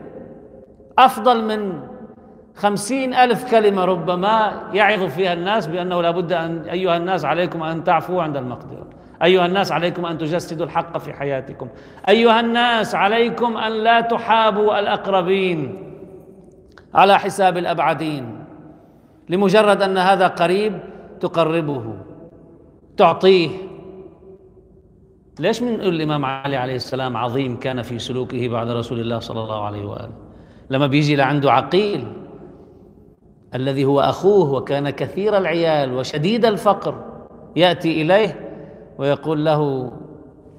أفضل 0.99 1.43
من 1.45 1.81
خمسين 2.55 3.13
ألف 3.13 3.51
كلمة 3.51 3.85
ربما 3.85 4.63
يعظ 4.73 5.03
فيها 5.03 5.33
الناس 5.33 5.67
بأنه 5.67 6.01
لابد 6.01 6.33
أن 6.33 6.61
أيها 6.61 6.97
الناس 6.97 7.25
عليكم 7.25 7.63
أن 7.63 7.83
تعفوا 7.83 8.23
عند 8.23 8.37
المقدرة. 8.37 8.87
أيها 9.23 9.45
الناس 9.45 9.71
عليكم 9.71 10.05
أن 10.05 10.17
تجسدوا 10.17 10.65
الحق 10.65 10.97
في 10.97 11.13
حياتكم. 11.13 11.67
أيها 12.09 12.39
الناس 12.39 12.95
عليكم 12.95 13.57
أن 13.57 13.71
لا 13.71 14.01
تحابوا 14.01 14.79
الأقربين 14.79 15.83
على 16.93 17.19
حساب 17.19 17.57
الأبعدين 17.57 18.45
لمجرد 19.29 19.81
أن 19.81 19.97
هذا 19.97 20.27
قريب 20.27 20.79
تقربه 21.19 21.93
تعطيه. 22.97 23.49
ليش 25.39 25.61
من 25.61 25.81
الإمام 25.81 26.25
علي 26.25 26.55
عليه 26.55 26.75
السلام 26.75 27.17
عظيم 27.17 27.59
كان 27.59 27.81
في 27.81 27.99
سلوكه 27.99 28.47
بعد 28.47 28.69
رسول 28.69 28.99
الله 28.99 29.19
صلى 29.19 29.41
الله 29.41 29.65
عليه 29.65 29.85
وآله؟ 29.85 30.26
لما 30.69 30.87
بيجي 30.87 31.15
لعنده 31.15 31.51
عقيل 31.51 32.07
الذي 33.55 33.85
هو 33.85 33.99
أخوه 33.99 34.51
وكان 34.51 34.89
كثير 34.89 35.37
العيال 35.37 35.93
وشديد 35.93 36.45
الفقر 36.45 36.95
يأتي 37.55 38.01
إليه 38.01 38.49
ويقول 38.97 39.45
له 39.45 39.91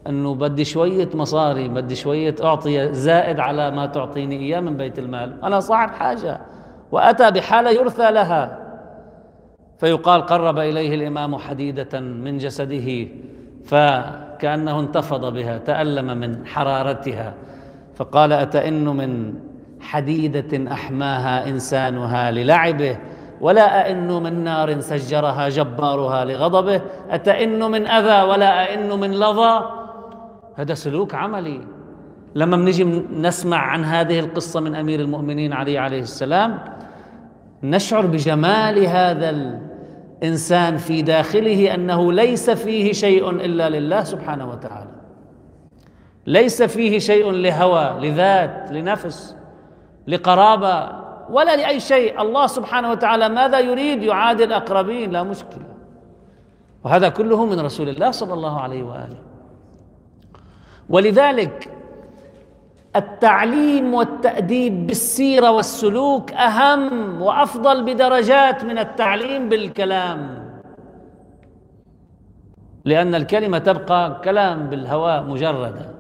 أنه 0.06 0.34
بدي 0.34 0.64
شوية 0.64 1.08
مصاري 1.14 1.68
بدي 1.68 1.94
شوية 1.94 2.34
أعطي 2.44 2.92
زائد 2.92 3.40
على 3.40 3.70
ما 3.70 3.86
تعطيني 3.86 4.38
إياه 4.38 4.60
من 4.60 4.76
بيت 4.76 4.98
المال. 4.98 5.44
أنا 5.44 5.60
صاحب 5.60 5.90
حاجة. 5.90 6.40
وأتى 6.92 7.30
بحالة 7.30 7.70
يرثى 7.70 8.10
لها. 8.10 8.58
فيقال 9.78 10.22
قرب 10.22 10.58
إليه 10.58 10.94
الإمام 10.94 11.36
حديدة 11.36 12.00
من 12.00 12.38
جسده 12.38 13.08
فكأنه 13.64 14.80
انتفض 14.80 15.32
بها 15.32 15.58
تألم 15.58 16.18
من 16.18 16.46
حرارتها. 16.46 17.34
فقال 17.94 18.32
أتئن 18.32 18.84
من 18.84 19.34
حديدة 19.80 20.72
أحماها 20.72 21.48
إنسانها 21.48 22.30
للعبه 22.30 22.96
ولا 23.40 23.86
أئن 23.86 24.08
من 24.22 24.44
نار 24.44 24.80
سجرها 24.80 25.48
جبارها 25.48 26.24
لغضبه 26.24 26.80
أتئن 27.10 27.70
من 27.70 27.86
أذى 27.86 28.30
ولا 28.30 28.62
أئن 28.62 29.00
من 29.00 29.10
لظى. 29.10 29.60
هذا 30.56 30.74
سلوك 30.74 31.14
عملي. 31.14 31.60
لما 32.34 32.56
بنجي 32.56 32.84
نسمع 33.12 33.58
عن 33.58 33.84
هذه 33.84 34.20
القصة 34.20 34.60
من 34.60 34.74
أمير 34.74 35.00
المؤمنين 35.00 35.52
علي 35.52 35.78
عليه 35.78 36.00
السلام 36.00 36.58
نشعر 37.62 38.06
بجمال 38.06 38.86
هذا 38.86 39.30
الإنسان 40.22 40.76
في 40.76 41.02
داخله 41.02 41.74
أنه 41.74 42.12
ليس 42.12 42.50
فيه 42.50 42.92
شيء 42.92 43.30
إلا 43.30 43.70
لله 43.70 44.04
سبحانه 44.04 44.50
وتعالى. 44.50 44.90
ليس 46.26 46.62
فيه 46.62 46.98
شيء 46.98 47.30
لهوى 47.30 48.08
لذات 48.08 48.72
لنفس. 48.72 49.37
لقرابة 50.08 50.88
ولا 51.30 51.56
لأي 51.56 51.80
شيء. 51.80 52.22
الله 52.22 52.46
سبحانه 52.46 52.90
وتعالى 52.90 53.28
ماذا 53.28 53.58
يريد؟ 53.58 54.02
يعادي 54.02 54.44
الأقربين. 54.44 55.10
لا 55.10 55.22
مشكلة. 55.22 55.68
وهذا 56.84 57.08
كله 57.08 57.46
من 57.46 57.60
رسول 57.60 57.88
الله 57.88 58.10
صلى 58.10 58.34
الله 58.34 58.60
عليه 58.60 58.82
وآله. 58.82 59.20
ولذلك 60.88 61.70
التعليم 62.96 63.94
والتأديب 63.94 64.86
بالسيرة 64.86 65.50
والسلوك 65.50 66.32
أهم 66.32 67.22
وأفضل 67.22 67.84
بدرجات 67.84 68.64
من 68.64 68.78
التعليم 68.78 69.48
بالكلام. 69.48 70.48
لأن 72.84 73.14
الكلمة 73.14 73.58
تبقى 73.58 74.20
كلام 74.24 74.68
بالهواء 74.70 75.22
مجردا 75.22 75.94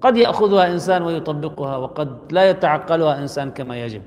قد 0.00 0.16
يأخذها 0.16 0.72
إنسان 0.72 1.02
ويطبقها 1.02 1.76
وقد 1.76 2.32
لا 2.32 2.50
يتعقلها 2.50 3.18
إنسان 3.18 3.50
كما 3.50 3.84
يجب. 3.84 4.02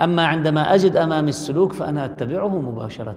أما 0.00 0.26
عندما 0.26 0.74
أجد 0.74 0.96
أمامي 0.96 1.28
السلوك 1.28 1.72
فأنا 1.72 2.04
أتبعه 2.04 2.60
مباشرة. 2.60 3.16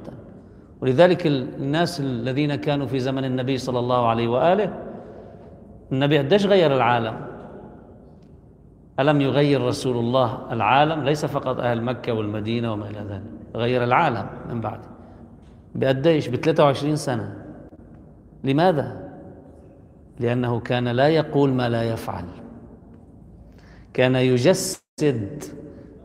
ولذلك 0.81 1.27
الناس 1.27 1.99
الذين 1.99 2.55
كانوا 2.55 2.87
في 2.87 2.99
زمن 2.99 3.25
النبي 3.25 3.57
صلى 3.57 3.79
الله 3.79 4.07
عليه 4.07 4.27
وآله 4.27 4.73
النبي 5.91 6.17
قديش 6.17 6.45
غير 6.45 6.75
العالم؟ 6.75 7.15
ألم 8.99 9.21
يغير 9.21 9.61
رسول 9.65 9.97
الله 9.97 10.39
العالم؟ 10.51 11.03
ليس 11.03 11.25
فقط 11.25 11.59
أهل 11.59 11.81
مكة 11.81 12.13
والمدينة 12.13 12.73
وما 12.73 12.89
إلى 12.89 12.99
ذلك 12.99 13.23
غير 13.55 13.83
العالم 13.83 14.25
من 14.49 14.61
بعد. 14.61 14.79
بقديش؟ 15.75 16.27
ب 16.27 16.35
23 16.35 16.95
سنة. 16.95 17.33
لماذا؟ 18.43 19.00
لأنه 20.21 20.59
كان 20.59 20.87
لا 20.87 21.07
يقول 21.07 21.49
ما 21.49 21.69
لا 21.69 21.83
يفعل. 21.83 22.25
كان 23.93 24.15
يجسد 24.15 25.43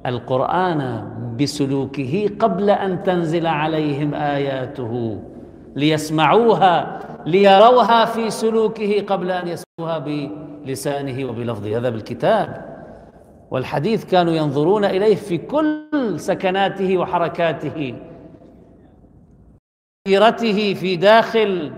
القرآن 0.07 1.09
بسلوكه 1.41 2.31
قبل 2.39 2.71
أن 2.71 3.03
تنزل 3.03 3.47
عليهم 3.47 4.15
آياته 4.15 5.23
ليسمعوها 5.77 7.01
ليروها 7.27 8.05
في 8.05 8.31
سلوكه 8.31 9.01
قبل 9.07 9.31
أن 9.31 9.49
يسمعوها 9.49 9.99
بلسانه 10.65 11.29
وبلفظه. 11.29 11.79
هذا 11.79 11.91
بالكتاب. 11.91 12.77
والحديث 13.51 14.05
كانوا 14.05 14.33
ينظرون 14.33 14.85
إليه 14.85 15.15
في 15.15 15.39
كل 15.39 15.81
سكناته 16.17 16.99
وحركاته 16.99 17.95
سيرته 20.09 20.75
في 20.75 20.97
داخل 20.97 21.73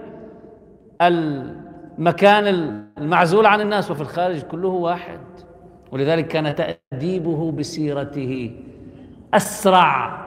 المكان 1.98 2.46
المعزول 2.98 3.46
عن 3.46 3.60
الناس 3.60 3.90
وفي 3.90 4.00
الخارج 4.00 4.42
كله 4.42 4.68
واحد. 4.68 5.20
ولذلك 5.92 6.26
كان 6.26 6.54
تأديبه 6.54 7.52
بسيرته 7.52 8.50
أسرع 9.34 10.24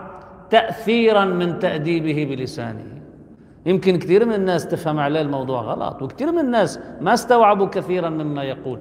تأثيرا 0.50 1.26
من 1.26 1.60
تأديبه 1.60 2.36
بلسانه. 2.36 2.86
يمكن 3.66 4.00
كثير 4.00 4.26
من 4.26 4.34
الناس 4.34 4.68
تفهم 4.68 5.00
عليه 5.00 5.22
الموضوع 5.22 5.62
غلط 5.62 6.02
وكثير 6.02 6.32
من 6.32 6.40
الناس 6.40 6.80
ما 7.02 7.14
استوعبوا 7.14 7.68
كثيرا 7.68 8.10
مما 8.10 8.44
يقول. 8.44 8.80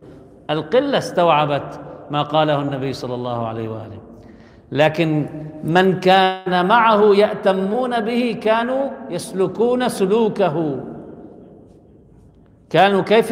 القلة 0.50 0.98
استوعبت 0.98 1.80
ما 2.10 2.22
قاله 2.22 2.62
النبي 2.62 2.92
صلى 2.92 3.14
الله 3.14 3.46
عليه 3.46 3.68
وآله. 3.68 4.00
لكن 4.72 5.26
من 5.64 6.00
كان 6.00 6.66
معه 6.66 7.14
يأتمون 7.14 8.00
به 8.00 8.38
كانوا 8.42 8.90
يسلكون 9.10 9.88
سلوكه. 9.88 10.80
كانوا 12.70 13.02
كيف 13.02 13.30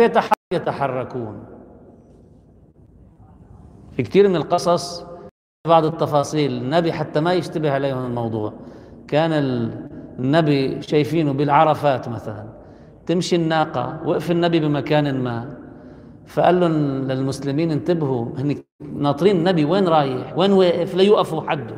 يتحركون. 0.52 1.44
في 3.92 4.02
كثير 4.02 4.28
من 4.28 4.36
القصص 4.36 5.06
بعض 5.68 5.84
التفاصيل 5.84 6.52
النبي 6.52 6.92
حتى 6.92 7.20
ما 7.20 7.32
يشتبه 7.32 7.72
عليهم 7.72 8.06
الموضوع. 8.06 8.52
كان 9.08 9.32
النبي 10.18 10.82
شايفينه 10.82 11.32
بالعرفات 11.32 12.08
مثلا. 12.08 12.46
تمشي 13.06 13.36
الناقة 13.36 14.00
وقف 14.06 14.30
النبي 14.30 14.60
بمكان 14.60 15.20
ما. 15.20 15.56
فقال 16.26 16.60
لهم 16.60 16.72
للمسلمين 17.12 17.70
انتبهوا 17.70 18.26
هن 18.38 18.56
ناطرين 18.80 19.36
النبي 19.36 19.64
وين 19.64 19.88
رايح؟ 19.88 20.38
وين 20.38 20.52
واقف؟ 20.52 20.94
ليوقفوا 20.94 21.50
حده. 21.50 21.76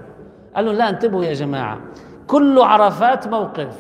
قال 0.57 0.64
لهم 0.64 0.75
لا 0.75 0.88
انتبهوا 0.88 1.25
يا 1.25 1.33
جماعة. 1.33 1.81
كل 2.27 2.59
عرفات 2.59 3.29
موقف 3.29 3.79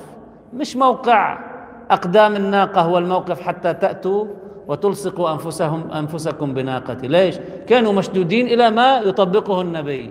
مش 0.54 0.76
موقع. 0.76 1.49
أقدام 1.90 2.36
الناقة 2.36 2.80
هو 2.80 2.98
الموقف 2.98 3.40
حتى 3.40 3.74
تأتوا 3.74 4.26
وتلصقوا 4.68 5.32
أنفسهم 5.32 5.90
أنفسكم 5.90 6.54
بناقتي. 6.54 7.08
ليش؟ 7.08 7.34
كانوا 7.66 7.92
مشدودين 7.92 8.46
إلى 8.46 8.70
ما 8.70 8.98
يطبقه 8.98 9.60
النبي. 9.60 10.10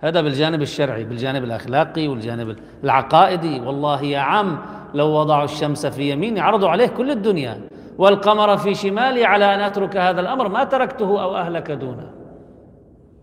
هذا 0.00 0.20
بالجانب 0.20 0.62
الشرعي 0.62 1.04
بالجانب 1.04 1.44
الأخلاقي 1.44 2.08
والجانب 2.08 2.56
العقائدي. 2.84 3.60
والله 3.60 4.02
يا 4.02 4.18
عم 4.18 4.58
لو 4.94 5.06
وضعوا 5.06 5.44
الشمس 5.44 5.86
في 5.86 6.10
يميني 6.10 6.40
عرضوا 6.40 6.68
عليه 6.68 6.86
كل 6.86 7.10
الدنيا 7.10 7.60
والقمر 7.98 8.56
في 8.56 8.74
شمالي 8.74 9.24
على 9.24 9.54
أن 9.54 9.60
أترك 9.60 9.96
هذا 9.96 10.20
الأمر 10.20 10.48
ما 10.48 10.64
تركته 10.64 11.22
أو 11.22 11.36
أهلك 11.36 11.70
دونه. 11.70 12.21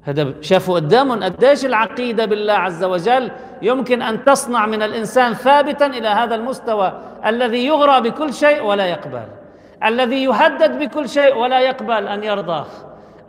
هذا 0.03 0.33
شافوا 0.41 0.75
قدامهم 0.75 1.23
قديش 1.23 1.65
العقيدة 1.65 2.25
بالله 2.25 2.53
عز 2.53 2.83
وجل 2.83 3.31
يمكن 3.61 4.01
أن 4.01 4.25
تصنع 4.25 4.65
من 4.65 4.81
الإنسان 4.81 5.33
ثابتا 5.33 5.85
إلى 5.85 6.07
هذا 6.07 6.35
المستوى 6.35 6.93
الذي 7.25 7.65
يغرى 7.65 8.09
بكل 8.09 8.33
شيء 8.33 8.63
ولا 8.63 8.85
يقبل 8.85 9.23
الذي 9.83 10.23
يهدد 10.23 10.79
بكل 10.79 11.09
شيء 11.09 11.37
ولا 11.37 11.59
يقبل 11.59 12.07
أن 12.07 12.23
يرضى 12.23 12.65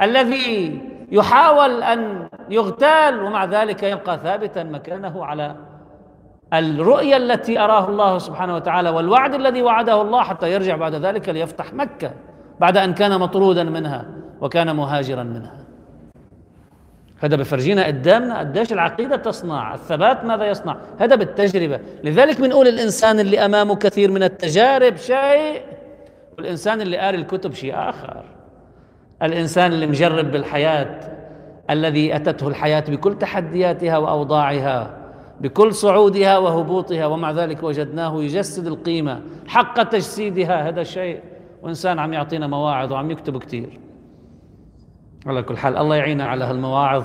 الذي 0.00 0.80
يحاول 1.10 1.82
أن 1.82 2.28
يغتال 2.50 3.22
ومع 3.22 3.44
ذلك 3.44 3.82
يبقى 3.82 4.18
ثابتا 4.18 4.62
مكانه 4.62 5.24
على 5.24 5.56
الرؤية 6.52 7.16
التي 7.16 7.60
أراه 7.60 7.88
الله 7.88 8.18
سبحانه 8.18 8.54
وتعالى 8.54 8.90
والوعد 8.90 9.34
الذي 9.34 9.62
وعده 9.62 10.02
الله 10.02 10.22
حتى 10.22 10.52
يرجع 10.52 10.76
بعد 10.76 10.94
ذلك 10.94 11.28
ليفتح 11.28 11.74
مكة 11.74 12.10
بعد 12.60 12.76
أن 12.76 12.94
كان 12.94 13.20
مطرودا 13.20 13.64
منها 13.64 14.04
وكان 14.40 14.76
مهاجرا 14.76 15.22
منها. 15.22 15.59
هذا 17.20 17.36
بفرجينا 17.36 17.86
قدامنا 17.86 18.38
قديش 18.38 18.72
العقيدة 18.72 19.16
تصنع 19.16 19.74
الثبات 19.74 20.24
ماذا 20.24 20.44
يصنع؟ 20.44 20.76
هذا 20.98 21.16
بالتجربة. 21.16 21.80
لذلك 22.04 22.40
بنقول 22.40 22.68
الإنسان 22.68 23.20
اللي 23.20 23.44
أمامه 23.44 23.76
كثير 23.76 24.10
من 24.10 24.22
التجارب 24.22 24.96
شيء 24.96 25.62
والإنسان 26.38 26.80
اللي 26.80 26.96
قاري 26.96 27.16
الكتب 27.16 27.54
شيء 27.54 27.74
آخر. 27.74 28.22
الإنسان 29.22 29.72
اللي 29.72 29.86
مجرب 29.86 30.32
بالحياة 30.32 31.00
الذي 31.70 32.16
أتته 32.16 32.48
الحياة 32.48 32.84
بكل 32.88 33.18
تحدياتها 33.18 33.98
وأوضاعها 33.98 34.96
بكل 35.40 35.74
صعودها 35.74 36.38
وهبوطها 36.38 37.06
ومع 37.06 37.30
ذلك 37.30 37.62
وجدناه 37.62 38.22
يجسد 38.22 38.66
القيمة 38.66 39.20
حق 39.46 39.82
تجسيدها. 39.82 40.68
هذا 40.68 40.80
الشيء 40.80 41.20
وإنسان 41.62 41.98
عم 41.98 42.12
يعطينا 42.12 42.46
مواعظ 42.46 42.92
وعم 42.92 43.10
يكتب 43.10 43.42
كثير 43.42 43.89
على 45.26 45.42
كل 45.42 45.56
حال 45.56 45.76
الله 45.76 45.96
يعينا 45.96 46.24
على 46.24 46.44
هالمواعظ 46.44 47.04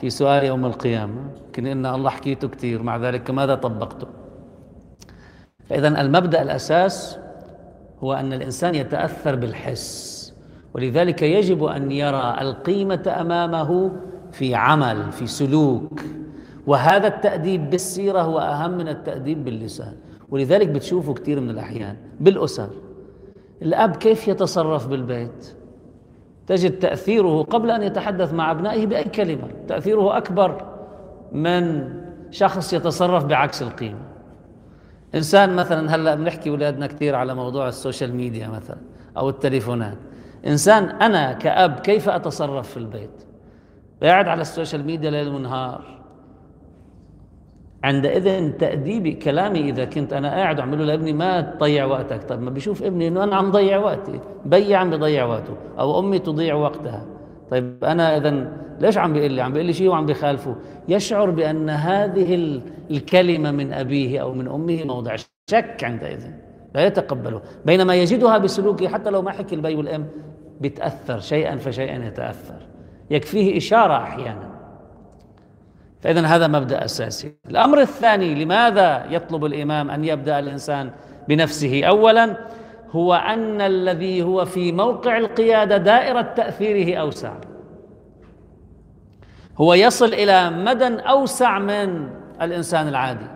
في 0.00 0.10
سؤال 0.10 0.44
يوم 0.44 0.66
القيامة. 0.66 1.20
يمكن 1.46 1.66
إن 1.66 1.86
الله 1.86 2.10
حكيته 2.10 2.48
كثير 2.48 2.82
مع 2.82 2.96
ذلك 2.96 3.30
ماذا 3.30 3.54
طبقته؟ 3.54 4.06
فإذا 5.68 5.88
المبدأ 6.00 6.42
الأساس 6.42 7.18
هو 8.00 8.12
أن 8.12 8.32
الإنسان 8.32 8.74
يتأثر 8.74 9.36
بالحس 9.36 10.12
ولذلك 10.74 11.22
يجب 11.22 11.64
أن 11.64 11.92
يرى 11.92 12.36
القيمة 12.40 13.14
أمامه 13.20 13.92
في 14.32 14.54
عمل 14.54 15.12
في 15.12 15.26
سلوك. 15.26 16.00
وهذا 16.66 17.06
التأديب 17.06 17.70
بالسيرة 17.70 18.20
هو 18.20 18.38
أهم 18.38 18.70
من 18.70 18.88
التأديب 18.88 19.44
باللسان. 19.44 19.92
ولذلك 20.30 20.68
بتشوفوا 20.68 21.14
كثير 21.14 21.40
من 21.40 21.50
الأحيان 21.50 21.96
بالأسر. 22.20 22.68
الأب 23.62 23.96
كيف 23.96 24.28
يتصرف 24.28 24.86
بالبيت؟ 24.86 25.54
تجد 26.46 26.78
تأثيره 26.78 27.42
قبل 27.42 27.70
أن 27.70 27.82
يتحدث 27.82 28.32
مع 28.32 28.50
أبنائه 28.50 28.86
بأي 28.86 29.04
كلمة. 29.04 29.48
تأثيره 29.68 30.16
أكبر 30.16 30.64
من 31.32 31.94
شخص 32.30 32.72
يتصرف 32.72 33.24
بعكس 33.24 33.62
القيمة. 33.62 34.02
إنسان 35.14 35.56
مثلا 35.56 35.94
هلأ 35.94 36.14
بنحكي 36.14 36.50
أولادنا 36.50 36.86
كثير 36.86 37.14
على 37.14 37.34
موضوع 37.34 37.68
ال 37.68 37.75
social 37.75 38.14
media 38.14 38.48
مثلا 38.48 38.76
أو 39.16 39.28
التليفونات. 39.28 39.98
إنسان 40.46 40.84
أنا 40.84 41.32
كأب 41.32 41.80
كيف 41.80 42.08
أتصرف 42.08 42.70
في 42.70 42.76
البيت؟ 42.76 43.24
قاعد 44.02 44.28
على 44.28 44.42
ال 44.42 44.48
social 44.48 44.84
media 44.84 45.10
ليل 45.10 45.28
ونهار. 45.28 46.01
عندئذ 47.84 48.52
تأديبي 48.52 49.12
كلامي 49.12 49.60
إذا 49.60 49.84
كنت 49.84 50.12
أنا 50.12 50.34
قاعد 50.34 50.60
أعمل 50.60 50.78
له 50.78 50.84
لابني 50.84 51.12
ما 51.12 51.40
تضيع 51.40 51.84
وقتك. 51.84 52.24
طب 52.24 52.42
ما 52.42 52.50
بيشوف 52.50 52.82
ابني 52.82 53.08
إنه 53.08 53.24
أنا 53.24 53.36
عم 53.36 53.50
ضيع 53.50 53.78
وقتي 53.78 54.20
بيي 54.44 54.74
عم 54.74 54.90
بضيع 54.90 55.24
وقته 55.24 55.56
أو 55.78 55.98
أمي 55.98 56.18
تضيع 56.18 56.54
وقتها. 56.54 57.06
طيب 57.50 57.84
أنا 57.84 58.16
إذا 58.16 58.52
ليش 58.80 58.98
عم 58.98 59.12
بيقول 59.12 59.32
لي؟ 59.32 59.42
عم 59.42 59.52
بيقول 59.52 59.66
لي 59.66 59.72
شيء 59.72 59.88
وعم 59.88 60.06
بخالفه 60.06 60.56
يشعر 60.88 61.30
بأن 61.30 61.70
هذه 61.70 62.60
الكلمة 62.90 63.50
من 63.50 63.72
أبيه 63.72 64.22
أو 64.22 64.34
من 64.34 64.48
أمه 64.48 64.84
موضع 64.84 65.16
شك 65.50 65.84
عندئذ 65.84 66.26
لا 66.74 66.86
يتقبله. 66.86 67.42
بينما 67.64 67.94
يجدها 67.94 68.38
بسلوكه 68.38 68.88
حتى 68.88 69.10
لو 69.10 69.22
ما 69.22 69.30
حكي 69.30 69.54
البي 69.54 69.74
والأم 69.74 70.06
بيتأثر 70.60 71.20
شيئا 71.20 71.56
فشيئا 71.56 72.06
يتأثر. 72.06 72.66
يكفيه 73.10 73.56
إشارة 73.56 73.96
أحيانا. 73.96 74.51
فإذا 76.02 76.26
هذا 76.26 76.46
مبدأ 76.46 76.84
أساسي. 76.84 77.34
الأمر 77.50 77.80
الثاني 77.80 78.44
لماذا 78.44 79.06
يطلب 79.10 79.44
الإمام 79.44 79.90
أن 79.90 80.04
يبدأ 80.04 80.38
الإنسان 80.38 80.90
بنفسه؟ 81.28 81.84
أولا 81.84 82.36
هو 82.90 83.14
أن 83.14 83.60
الذي 83.60 84.22
هو 84.22 84.44
في 84.44 84.72
موقع 84.72 85.18
القيادة 85.18 85.76
دائرة 85.76 86.22
تأثيره 86.22 87.00
أوسع. 87.00 87.32
هو 89.58 89.74
يصل 89.74 90.14
إلى 90.14 90.50
مدى 90.50 90.86
أوسع 90.86 91.58
من 91.58 92.08
الإنسان 92.42 92.88
العادي. 92.88 93.26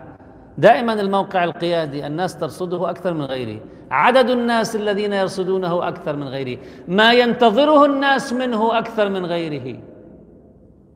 دائما 0.57 0.93
الموقع 0.93 1.43
القيادي 1.43 2.07
الناس 2.07 2.37
ترصده 2.37 2.89
أكثر 2.89 3.13
من 3.13 3.25
غيره 3.25 3.59
عدد 3.91 4.29
الناس 4.29 4.75
الذين 4.75 5.13
يرصدونه 5.13 5.87
أكثر 5.87 6.15
من 6.15 6.27
غيره 6.27 6.57
ما 6.87 7.13
ينتظره 7.13 7.85
الناس 7.85 8.33
منه 8.33 8.77
أكثر 8.77 9.09
من 9.09 9.25
غيره. 9.25 9.79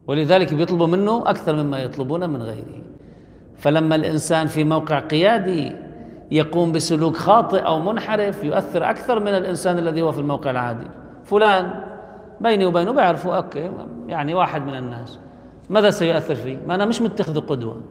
ولذلك 0.08 0.54
بيطلبوا 0.54 0.88
منه 0.88 1.24
أكثر 1.26 1.56
مما 1.56 1.80
يطلبون 1.80 2.30
من 2.30 2.42
غيره. 2.42 2.82
فلما 3.58 3.96
الإنسان 3.96 4.48
في 4.48 4.64
موقع 4.64 5.00
قيادي 5.00 5.76
يقوم 6.32 6.72
بسلوك 6.72 7.16
خاطئ 7.16 7.60
أو 7.60 7.80
منحرف 7.80 8.44
يؤثر 8.44 8.90
أكثر 8.90 9.20
من 9.20 9.28
الإنسان 9.28 9.78
الذي 9.78 10.02
هو 10.02 10.12
في 10.12 10.20
الموقع 10.20 10.52
العادي. 10.52 10.88
فلان 11.24 11.84
بيني 12.42 12.66
وبينه 12.66 12.92
بعرفه 12.92 13.38
أوكي 13.38 13.72
يعني 14.08 14.34
واحد 14.34 14.66
من 14.66 14.76
الناس. 14.76 15.20
ماذا 15.70 15.90
سيؤثر 15.90 16.36
فيه؟ 16.36 16.58
ما 16.68 16.76
أنا 16.76 16.86
مش 16.86 17.02
متخذه 17.02 17.40
قدوة. 17.40 17.82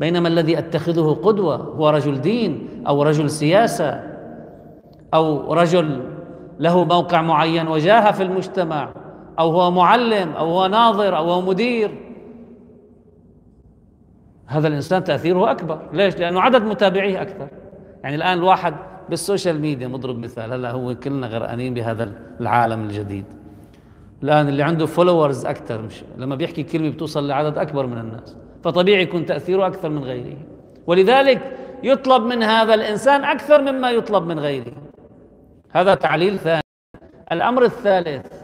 بينما 0.00 0.28
الذي 0.28 0.58
أتخذه 0.58 1.18
قدوة 1.22 1.56
هو 1.56 1.90
رجل 1.90 2.20
دين 2.20 2.68
أو 2.86 3.02
رجل 3.02 3.30
سياسة 3.30 4.02
أو 5.14 5.52
رجل 5.52 6.00
له 6.58 6.84
موقع 6.84 7.22
معين 7.22 7.68
وجاهة 7.68 8.12
في 8.12 8.22
المجتمع. 8.22 8.88
أو 9.40 9.50
هو 9.50 9.70
معلم 9.70 10.32
أو 10.32 10.46
هو 10.46 10.66
ناظر 10.66 11.16
أو 11.16 11.30
هو 11.30 11.40
مدير. 11.40 11.90
هذا 14.46 14.68
الإنسان 14.68 15.04
تأثيره 15.04 15.50
أكبر. 15.50 15.80
ليش؟ 15.92 16.16
لأنه 16.16 16.40
عدد 16.40 16.62
متابعيه 16.62 17.22
أكثر. 17.22 17.48
يعني 18.02 18.16
الآن 18.16 18.38
الواحد 18.38 18.74
بالسوشيال 19.08 19.60
ميديا 19.60 19.88
مضرب 19.88 20.18
مثال 20.18 20.52
هلا 20.52 20.70
هو 20.70 20.94
كلنا 20.94 21.26
غرقانين 21.26 21.74
بهذا 21.74 22.12
العالم 22.40 22.82
الجديد. 22.82 23.24
الآن 24.22 24.48
اللي 24.48 24.62
عنده 24.62 24.86
فولورز 24.86 25.46
أكثر 25.46 25.82
مش 25.82 26.04
لما 26.16 26.36
بيحكي 26.36 26.62
كلمة 26.62 26.90
بتوصل 26.90 27.28
لعدد 27.28 27.58
أكبر 27.58 27.86
من 27.86 27.98
الناس. 27.98 28.36
فطبيعي 28.64 29.02
يكون 29.02 29.26
تأثيره 29.26 29.66
أكثر 29.66 29.88
من 29.88 30.04
غيره. 30.04 30.36
ولذلك 30.86 31.56
يطلب 31.82 32.22
من 32.22 32.42
هذا 32.42 32.74
الإنسان 32.74 33.24
أكثر 33.24 33.72
مما 33.72 33.90
يطلب 33.90 34.26
من 34.26 34.38
غيره. 34.38 34.72
هذا 35.70 35.94
تعليل 35.94 36.38
ثاني. 36.38 36.62
الأمر 37.32 37.64
الثالث 37.64 38.39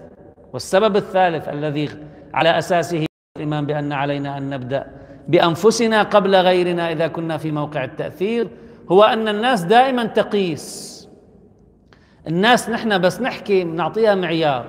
والسبب 0.57 0.97
الثالث 0.97 1.49
الذي 1.49 1.91
على 2.35 2.59
أساسه 2.59 3.07
الامام 3.37 3.67
بأن 3.67 3.93
علينا 3.93 4.39
أن 4.39 4.51
نبدأ 4.51 4.87
بأنفسنا 5.29 6.03
قبل 6.03 6.37
غيرنا 6.37 6.93
إذا 6.93 7.07
كنا 7.07 7.37
في 7.37 7.51
موقع 7.53 7.85
التأثير 7.85 8.49
هو 8.93 9.03
أن 9.03 9.29
الناس 9.29 9.63
دائما 9.63 10.05
تقيس. 10.05 10.97
الناس 12.27 12.71
نحن 12.71 12.99
بس 12.99 13.21
نحكي 13.21 13.65
نعطيها 13.65 14.15
معيار. 14.15 14.67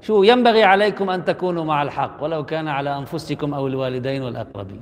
شو 0.00 0.22
ينبغي 0.22 0.64
عليكم 0.64 1.10
أن 1.10 1.24
تكونوا 1.24 1.64
مع 1.64 1.82
الحق 1.82 2.22
ولو 2.22 2.44
كان 2.44 2.68
على 2.68 2.98
أنفسكم 2.98 3.54
أو 3.54 3.66
الوالدين 3.66 4.22
والأقربين. 4.22 4.80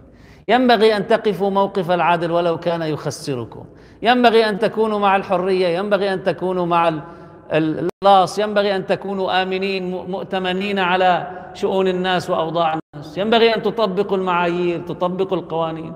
ينبغي 0.48 0.96
أن 0.96 1.06
تقفوا 1.06 1.50
موقف 1.50 1.90
العدل 1.90 2.30
ولو 2.30 2.58
كان 2.58 2.82
يخسركم. 2.82 3.64
ينبغي 4.02 4.48
أن 4.48 4.58
تكونوا 4.58 4.98
مع 4.98 5.16
الحرية. 5.16 5.68
ينبغي 5.68 6.12
أن 6.12 6.22
تكونوا 6.22 6.66
مع 6.66 6.88
الخلاص 7.52 8.38
ينبغي 8.38 8.76
أن 8.76 8.86
تكونوا 8.86 9.42
آمنين 9.42 9.90
مؤتمنين 9.90 10.78
على 10.78 11.28
شؤون 11.54 11.88
الناس 11.88 12.30
وأوضاع 12.30 12.78
الناس. 12.94 13.18
ينبغي 13.18 13.54
أن 13.54 13.62
تطبقوا 13.62 14.16
المعايير 14.16 14.80
تطبقوا 14.80 15.38
القوانين. 15.38 15.92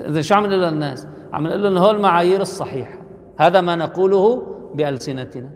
إذا 0.00 0.20
شو 0.20 0.34
عم 0.34 0.46
نقول 0.46 0.62
للناس 0.62 1.08
عم 1.32 1.46
نقول 1.46 1.62
لهم 1.62 1.78
هو 1.78 1.90
المعايير 1.90 2.40
الصحيحة. 2.40 2.98
هذا 3.38 3.60
ما 3.60 3.76
نقوله 3.76 4.42
بألسنتنا. 4.74 5.50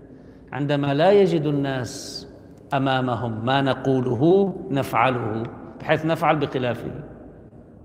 عندما 0.52 0.94
لا 0.94 1.10
يجد 1.12 1.46
الناس 1.46 2.26
أمامهم 2.74 3.44
ما 3.44 3.60
نقوله 3.60 4.54
نفعله 4.70 5.42
بحيث 5.80 6.06
نفعل 6.06 6.36
بخلافه. 6.36 6.90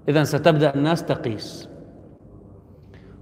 إذا 0.09 0.23
ستبدأ 0.23 0.75
الناس 0.75 1.05
تقيس. 1.05 1.69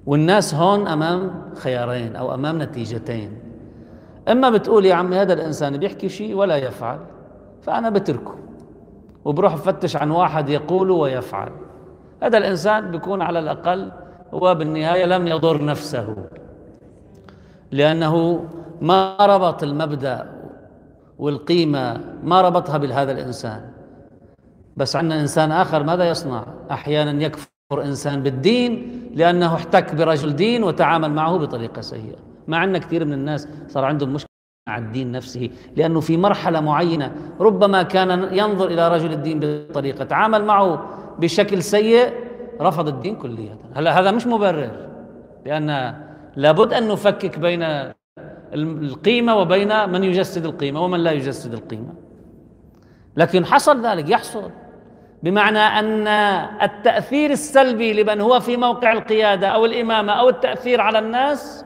والناس 0.05 0.55
هون 0.55 0.87
أمام 0.87 1.51
خيارين 1.55 2.15
أو 2.15 2.33
أمام 2.33 2.61
نتيجتين. 2.61 3.44
إما 4.31 4.49
بتقول 4.49 4.85
يا 4.85 4.95
عمي 4.95 5.15
هذا 5.17 5.33
الإنسان 5.33 5.77
بيحكي 5.77 6.09
شيء 6.09 6.35
ولا 6.35 6.57
يفعل 6.57 6.99
فأنا 7.61 7.89
بتركه 7.89 8.35
وبروح 9.25 9.55
بفتش 9.55 9.95
عن 9.95 10.11
واحد 10.11 10.49
يقول 10.49 10.91
ويفعل. 10.91 11.51
هذا 12.23 12.37
الإنسان 12.37 12.91
بيكون 12.91 13.21
على 13.21 13.39
الأقل 13.39 13.91
هو 14.33 14.55
بالنهاية 14.55 15.05
لم 15.05 15.27
يضر 15.27 15.65
نفسه 15.65 16.15
لأنه 17.71 18.45
ما 18.81 19.17
ربط 19.19 19.63
المبدأ 19.63 20.31
والقيمة 21.19 22.01
ما 22.23 22.41
ربطها 22.41 22.77
بهذا 22.77 23.11
الإنسان. 23.11 23.61
بس 24.77 24.95
عندنا 24.95 25.21
إنسان 25.21 25.51
آخر 25.51 25.83
ماذا 25.83 26.09
يصنع؟ 26.09 26.43
أحيانا 26.71 27.23
يكفر 27.23 27.47
إنسان 27.73 28.23
بالدين 28.23 29.01
لأنه 29.15 29.55
احتك 29.55 29.95
برجل 29.95 30.35
دين 30.35 30.63
وتعامل 30.63 31.11
معه 31.11 31.37
بطريقة 31.37 31.81
سيئة. 31.81 32.34
ما 32.47 32.57
عندنا 32.57 32.79
كثير 32.79 33.05
من 33.05 33.13
الناس 33.13 33.47
صار 33.67 33.85
عندهم 33.85 34.13
مشكلة 34.13 34.29
مع 34.69 34.77
الدين 34.77 35.11
نفسه 35.11 35.49
لأنه 35.75 35.99
في 35.99 36.17
مرحلة 36.17 36.59
معينة 36.59 37.11
ربما 37.39 37.83
كان 37.83 38.29
ينظر 38.31 38.67
إلى 38.67 38.87
رجل 38.87 39.11
الدين 39.11 39.39
بطريقة 39.39 40.05
تعامل 40.05 40.45
معه 40.45 40.89
بشكل 41.19 41.63
سيء 41.63 42.13
رفض 42.61 42.87
الدين 42.87 43.15
كليا. 43.15 43.57
هلا 43.75 43.99
هذا 43.99 44.11
مش 44.11 44.27
مبرر 44.27 44.71
لأن 45.45 45.95
لابد 46.35 46.73
أن 46.73 46.87
نفكك 46.87 47.39
بين 47.39 47.91
القيمة 48.53 49.35
وبين 49.35 49.89
من 49.89 50.03
يجسد 50.03 50.45
القيمة 50.45 50.81
ومن 50.81 50.99
لا 50.99 51.11
يجسد 51.11 51.53
القيمة. 51.53 51.93
لكن 53.17 53.45
حصل 53.45 53.85
ذلك 53.85 54.09
يحصل 54.09 54.51
بمعنى 55.23 55.59
أن 55.59 56.07
التأثير 56.61 57.31
السلبي 57.31 58.03
لمن 58.03 58.21
هو 58.21 58.39
في 58.39 58.57
موقع 58.57 58.91
القيادة 58.91 59.47
أو 59.47 59.65
الإمامة 59.65 60.13
أو 60.13 60.29
التأثير 60.29 60.81
على 60.81 60.99
الناس 60.99 61.65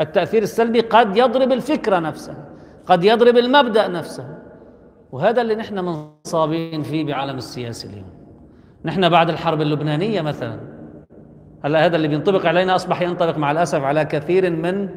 التأثير 0.00 0.42
السلبي 0.42 0.80
قد 0.80 1.16
يضرب 1.16 1.52
الفكرة 1.52 1.98
نفسها 1.98 2.48
قد 2.86 3.04
يضرب 3.04 3.36
المبدأ 3.36 3.88
نفسه 3.88 4.38
وهذا 5.12 5.42
اللي 5.42 5.54
نحن 5.54 5.78
منصابين 5.78 6.82
فيه 6.82 7.04
بعالم 7.04 7.36
السياسة 7.36 7.88
اليوم. 7.88 8.10
نحن 8.84 9.08
بعد 9.08 9.30
الحرب 9.30 9.60
اللبنانية 9.60 10.20
مثلا 10.20 10.60
هلا 11.64 11.86
هذا 11.86 11.96
اللي 11.96 12.08
بينطبق 12.08 12.46
علينا 12.46 12.74
أصبح 12.74 13.02
ينطبق 13.02 13.38
مع 13.38 13.50
الأسف 13.50 13.82
على 13.82 14.04
كثير 14.04 14.50
من 14.50 14.88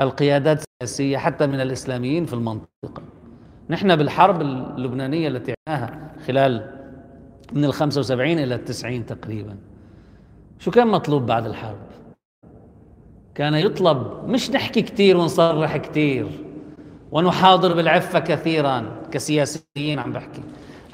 القيادات 0.00 0.64
السياسية 0.82 1.16
حتى 1.16 1.46
من 1.46 1.60
الإسلاميين 1.60 2.26
في 2.26 2.32
المنطقة. 2.32 3.02
نحن 3.70 3.96
بالحرب 3.96 4.40
اللبنانية 4.40 5.28
التي 5.28 5.54
عناها 5.68 6.10
خلال 6.26 6.70
من 7.52 7.64
ال 7.64 7.72
75 7.72 8.38
إلى 8.38 8.54
التسعين 8.54 9.06
تقريبا. 9.06 9.56
شو 10.58 10.70
كان 10.70 10.86
مطلوب 10.86 11.26
بعد 11.26 11.46
الحرب؟ 11.46 11.87
كان 13.38 13.54
يطلب 13.54 14.24
مش 14.26 14.50
نحكي 14.50 14.82
كثير 14.82 15.16
ونصرح 15.16 15.76
كثير 15.76 16.26
ونحاضر 17.12 17.74
بالعفة 17.74 18.18
كثيرا 18.18 18.84
كسياسيين 19.10 19.98
عم 19.98 20.12
بحكي. 20.12 20.42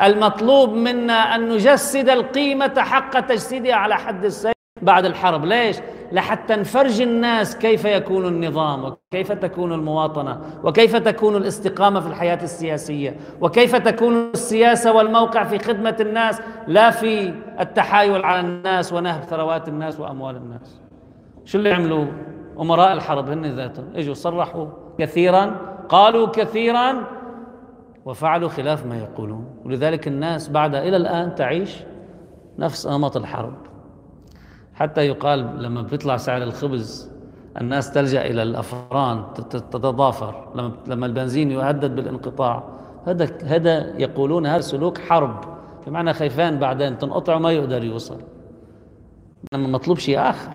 المطلوب 0.02 0.70
منا 0.70 1.34
أن 1.34 1.48
نجسد 1.48 2.08
القيمة 2.08 2.74
حق 2.78 3.20
تجسيدها 3.20 3.74
على 3.74 3.96
حد 3.96 4.24
السيف 4.24 4.52
بعد 4.82 5.04
الحرب. 5.04 5.44
ليش؟ 5.44 5.76
لحتى 6.12 6.56
نفرج 6.56 7.00
الناس 7.00 7.56
كيف 7.56 7.84
يكون 7.84 8.26
النظام 8.26 8.84
وكيف 8.84 9.32
تكون 9.32 9.72
المواطنة 9.72 10.40
وكيف 10.64 10.96
تكون 10.96 11.36
الاستقامة 11.36 12.00
في 12.00 12.06
الحياة 12.06 12.42
السياسية 12.42 13.16
وكيف 13.40 13.76
تكون 13.76 14.30
السياسة 14.34 14.92
والموقع 14.92 15.44
في 15.44 15.58
خدمة 15.58 15.96
الناس 16.00 16.40
لا 16.66 16.90
في 16.90 17.34
التحايل 17.60 18.24
على 18.24 18.40
الناس 18.40 18.92
ونهب 18.92 19.22
ثروات 19.22 19.68
الناس 19.68 20.00
وأموال 20.00 20.36
الناس. 20.36 20.83
شو 21.44 21.58
اللي 21.58 21.72
عملوا؟ 21.72 22.06
أمراء 22.60 22.92
الحرب 22.92 23.30
هن 23.30 23.46
ذاتهم. 23.46 23.84
إجوا 23.94 24.14
صرحوا 24.14 24.66
كثيرا 24.98 25.56
قالوا 25.88 26.26
كثيرا 26.26 27.06
وفعلوا 28.04 28.48
خلاف 28.48 28.86
ما 28.86 28.98
يقولون. 28.98 29.46
ولذلك 29.64 30.08
الناس 30.08 30.48
بعد 30.48 30.74
إلى 30.74 30.96
الآن 30.96 31.34
تعيش 31.34 31.82
نفس 32.58 32.86
نمط 32.86 33.16
الحرب. 33.16 33.54
حتى 34.74 35.06
يقال 35.06 35.62
لما 35.62 35.82
بيطلع 35.82 36.16
سعر 36.16 36.42
الخبز 36.42 37.10
الناس 37.60 37.92
تلجأ 37.92 38.26
إلى 38.26 38.42
الأفران 38.42 39.24
تتضافر. 39.50 40.52
لما 40.54 40.72
لما 40.86 41.06
البنزين 41.06 41.50
يهدد 41.50 41.96
بالانقطاع. 41.96 42.62
هذا 43.06 43.28
هذا 43.44 44.00
يقولون 44.00 44.46
هذا 44.46 44.60
سلوك 44.60 44.98
حرب. 44.98 45.44
بمعنى 45.86 46.12
خايفان 46.12 46.58
بعدين 46.58 46.98
تنقطع 46.98 47.36
وما 47.36 47.52
يقدر 47.52 47.84
يوصل. 47.84 48.20
لما 49.54 49.68
مطلوب 49.68 49.98
شيء 49.98 50.20
آخر. 50.20 50.50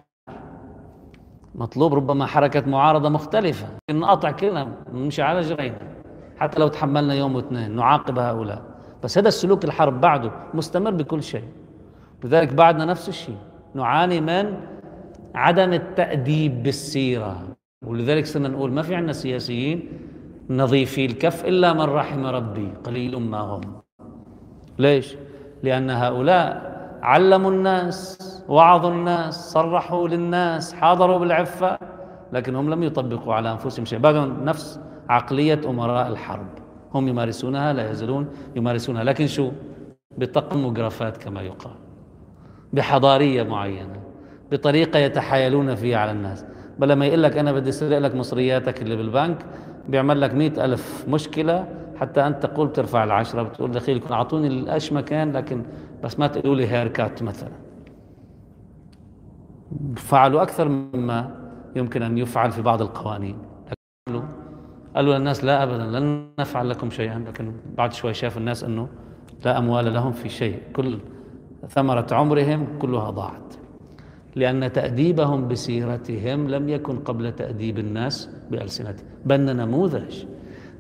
مطلوب 1.60 1.94
ربما 1.94 2.26
حركة 2.26 2.70
معارضة 2.70 3.10
مختلفة. 3.10 3.68
نقطع 3.92 4.32
كلنا 4.32 4.68
نمشي 4.94 5.22
على 5.22 5.42
جرينا. 5.42 5.78
حتى 6.38 6.60
لو 6.60 6.68
تحملنا 6.68 7.14
يوم 7.14 7.36
واثنين 7.36 7.76
نعاقب 7.76 8.20
هؤلاء. 8.20 8.62
بس 9.04 9.18
هذا 9.18 9.28
السلوك 9.28 9.66
الحرب 9.66 10.02
بعده 10.02 10.32
مستمر 10.54 10.92
بكل 10.92 11.24
شيء. 11.24 11.44
لذلك 12.24 12.54
بعدنا 12.54 12.86
نفس 12.86 13.10
الشيء. 13.10 13.38
نعاني 13.74 14.22
من 14.22 14.58
عدم 15.36 15.74
التأديب 15.74 16.64
بالسيرة. 16.64 17.44
ولذلك 17.86 18.26
صرنا 18.26 18.48
نقول 18.48 18.72
ما 18.72 18.82
في 18.82 18.96
عندنا 18.96 19.14
سياسيين 19.14 19.90
نظيفي 20.50 21.06
الكف 21.06 21.46
إلا 21.46 21.74
من 21.74 21.82
رحم 21.82 22.26
ربي 22.26 22.74
قليل 22.84 23.20
ما 23.20 23.40
هم. 23.40 23.62
ليش؟ 24.80 25.16
لأن 25.64 25.90
هؤلاء 25.90 26.79
علموا 27.02 27.52
الناس 27.52 28.18
وعظوا 28.48 28.92
الناس 28.92 29.52
صرحوا 29.52 30.08
للناس 30.08 30.74
حاضروا 30.74 31.18
بالعفة 31.18 31.80
لكن 32.34 32.54
لم 32.54 32.84
يطبقوا 32.84 33.34
على 33.34 33.52
أنفسهم 33.52 33.86
شيء 33.86 34.00
بعدهم 34.00 34.46
نفس 34.46 34.80
عقلية 35.10 35.62
أمراء 35.66 36.08
الحرب. 36.08 36.48
هم 36.94 37.08
يمارسونها 37.08 37.74
لا 37.74 37.92
يزالون 37.92 38.28
يمارسونها. 38.56 39.04
لكن 39.04 39.28
شو؟ 39.28 39.52
بطقم 40.18 40.66
مجرفات 40.66 41.18
كما 41.18 41.42
يقال. 41.42 41.74
بحضارية 42.74 43.44
معينة. 43.44 44.00
بطريقة 44.52 45.00
يتحايلون 45.00 45.76
فيها 45.76 45.98
على 45.98 46.12
الناس. 46.12 46.46
بل 46.80 46.90
لما 46.90 47.06
يقول 47.06 47.24
لك 47.24 47.38
أنا 47.38 47.52
بدي 47.52 47.70
أسرق 47.70 47.98
لك 47.98 48.16
مصرياتك 48.16 48.82
اللي 48.82 48.96
بالبنك 48.96 49.46
بيعمل 49.88 50.22
لك 50.22 50.34
مئة 50.34 50.66
ألف 50.66 51.06
مشكلة 51.08 51.66
حتى 52.00 52.28
أنت 52.28 52.46
تقول 52.46 52.74
ترفع 52.74 53.04
العشرة 53.04 53.44
بتقول 53.44 53.72
دخيلكم 53.72 54.14
أعطوني 54.14 54.48
الأش 54.48 54.94
مكان 54.94 55.32
لكن 55.32 55.64
بس 56.04 56.20
ما 56.20 56.28
تقولوا 56.28 56.56
لي 56.56 56.68
هيركات 56.68 57.24
مثلا. 57.24 57.52
فعلوا 59.96 60.42
أكثر 60.42 60.70
مما 60.70 61.36
يمكن 61.76 62.04
أن 62.04 62.18
يفعل 62.18 62.52
في 62.52 62.62
بعض 62.62 62.82
القوانين. 62.82 63.38
قالوا 64.08 64.24
قالوا 64.96 65.18
للناس 65.18 65.44
لا 65.44 65.64
أبدا 65.64 66.00
لن 66.00 66.30
نفعل 66.40 66.70
لكم 66.70 66.90
شيئا. 66.90 67.20
لكن 67.28 67.54
بعد 67.78 67.94
شوي 67.94 68.14
شاف 68.14 68.38
الناس 68.38 68.64
أنه 68.64 68.88
لا 69.46 69.58
أموال 69.58 69.94
لهم 69.94 70.12
في 70.12 70.30
شيء. 70.30 70.60
كل 70.74 71.00
ثمرة 71.70 72.08
عمرهم 72.12 72.68
كلها 72.80 73.10
ضاعت. 73.10 73.56
لأن 74.36 74.72
تأديبهم 74.72 75.48
بسيرتهم 75.48 76.48
لم 76.48 76.70
يكن 76.70 77.00
قبل 77.00 77.32
تأديب 77.32 77.80
الناس 77.80 78.30
بألسنتهم. 78.52 79.06
بدنا 79.26 79.54
نموذج. 79.54 80.26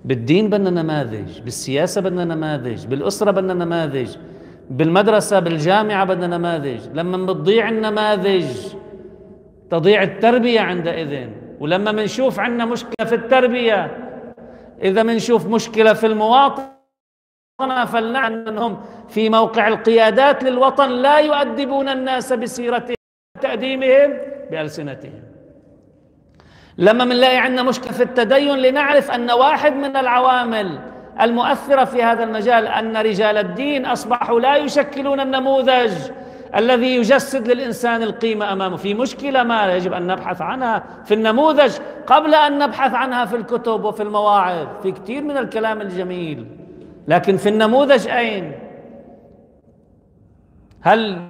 بالدين 0.05 0.49
بدنا 0.49 0.69
نماذج 0.69 1.41
بالسياسة 1.41 2.01
بدنا 2.01 2.25
نماذج 2.25 2.85
بالأسرة 2.85 3.31
بدنا 3.31 3.53
نماذج 3.53 4.15
بالمدرسة 4.69 5.39
بالجامعة 5.39 6.05
بدنا 6.05 6.37
نماذج. 6.37 6.79
لما 6.93 7.17
بتضيع 7.25 7.69
النماذج 7.69 8.73
تضيع 9.69 10.03
التربية 10.03 10.59
عندئذ. 10.59 11.29
ولما 11.59 11.91
بنشوف 11.91 12.39
عندنا 12.39 12.65
مشكلة 12.65 13.07
في 13.07 13.15
التربية 13.15 13.97
إذا 14.81 15.03
بنشوف 15.03 15.47
مشكلة 15.47 15.93
في 15.93 16.05
المواطن 16.05 16.63
فلنعلم 17.85 18.47
أنهم 18.47 18.77
في 19.09 19.29
موقع 19.29 19.67
القيادات 19.67 20.43
للوطن 20.43 20.89
لا 20.89 21.19
يؤدبون 21.19 21.89
الناس 21.89 22.33
بسيرتهم 22.33 22.95
تأديمهم 23.41 24.13
بألسنتهم. 24.51 25.28
لما 26.79 27.05
بنلاقي 27.05 27.37
عندنا 27.37 27.63
مشكلة 27.63 27.91
في 27.91 28.03
التدين 28.03 28.57
لنعرف 28.57 29.11
أن 29.11 29.31
واحد 29.31 29.75
من 29.75 29.97
العوامل 29.97 30.79
المؤثرة 31.21 31.85
في 31.85 32.03
هذا 32.03 32.23
المجال 32.23 32.67
أن 32.67 32.97
رجال 32.97 33.37
الدين 33.37 33.85
أصبحوا 33.85 34.39
لا 34.39 34.55
يشكلون 34.55 35.19
النموذج 35.19 35.91
الذي 36.55 36.95
يجسد 36.95 37.47
للإنسان 37.47 38.03
القيمة 38.03 38.53
أمامه. 38.53 38.77
في 38.77 38.93
مشكلة 38.93 39.43
ما 39.43 39.75
يجب 39.75 39.93
أن 39.93 40.07
نبحث 40.07 40.41
عنها 40.41 40.83
في 41.05 41.13
النموذج 41.13 41.77
قبل 42.07 42.35
أن 42.35 42.59
نبحث 42.59 42.93
عنها 42.93 43.25
في 43.25 43.35
الكتب 43.35 43.83
وفي 43.83 44.03
المواعظ 44.03 44.67
في 44.83 44.91
كثير 44.91 45.23
من 45.23 45.37
الكلام 45.37 45.81
الجميل. 45.81 46.45
لكن 47.07 47.37
في 47.37 47.49
النموذج 47.49 48.07
أين؟ 48.07 48.51
هل 50.81 51.21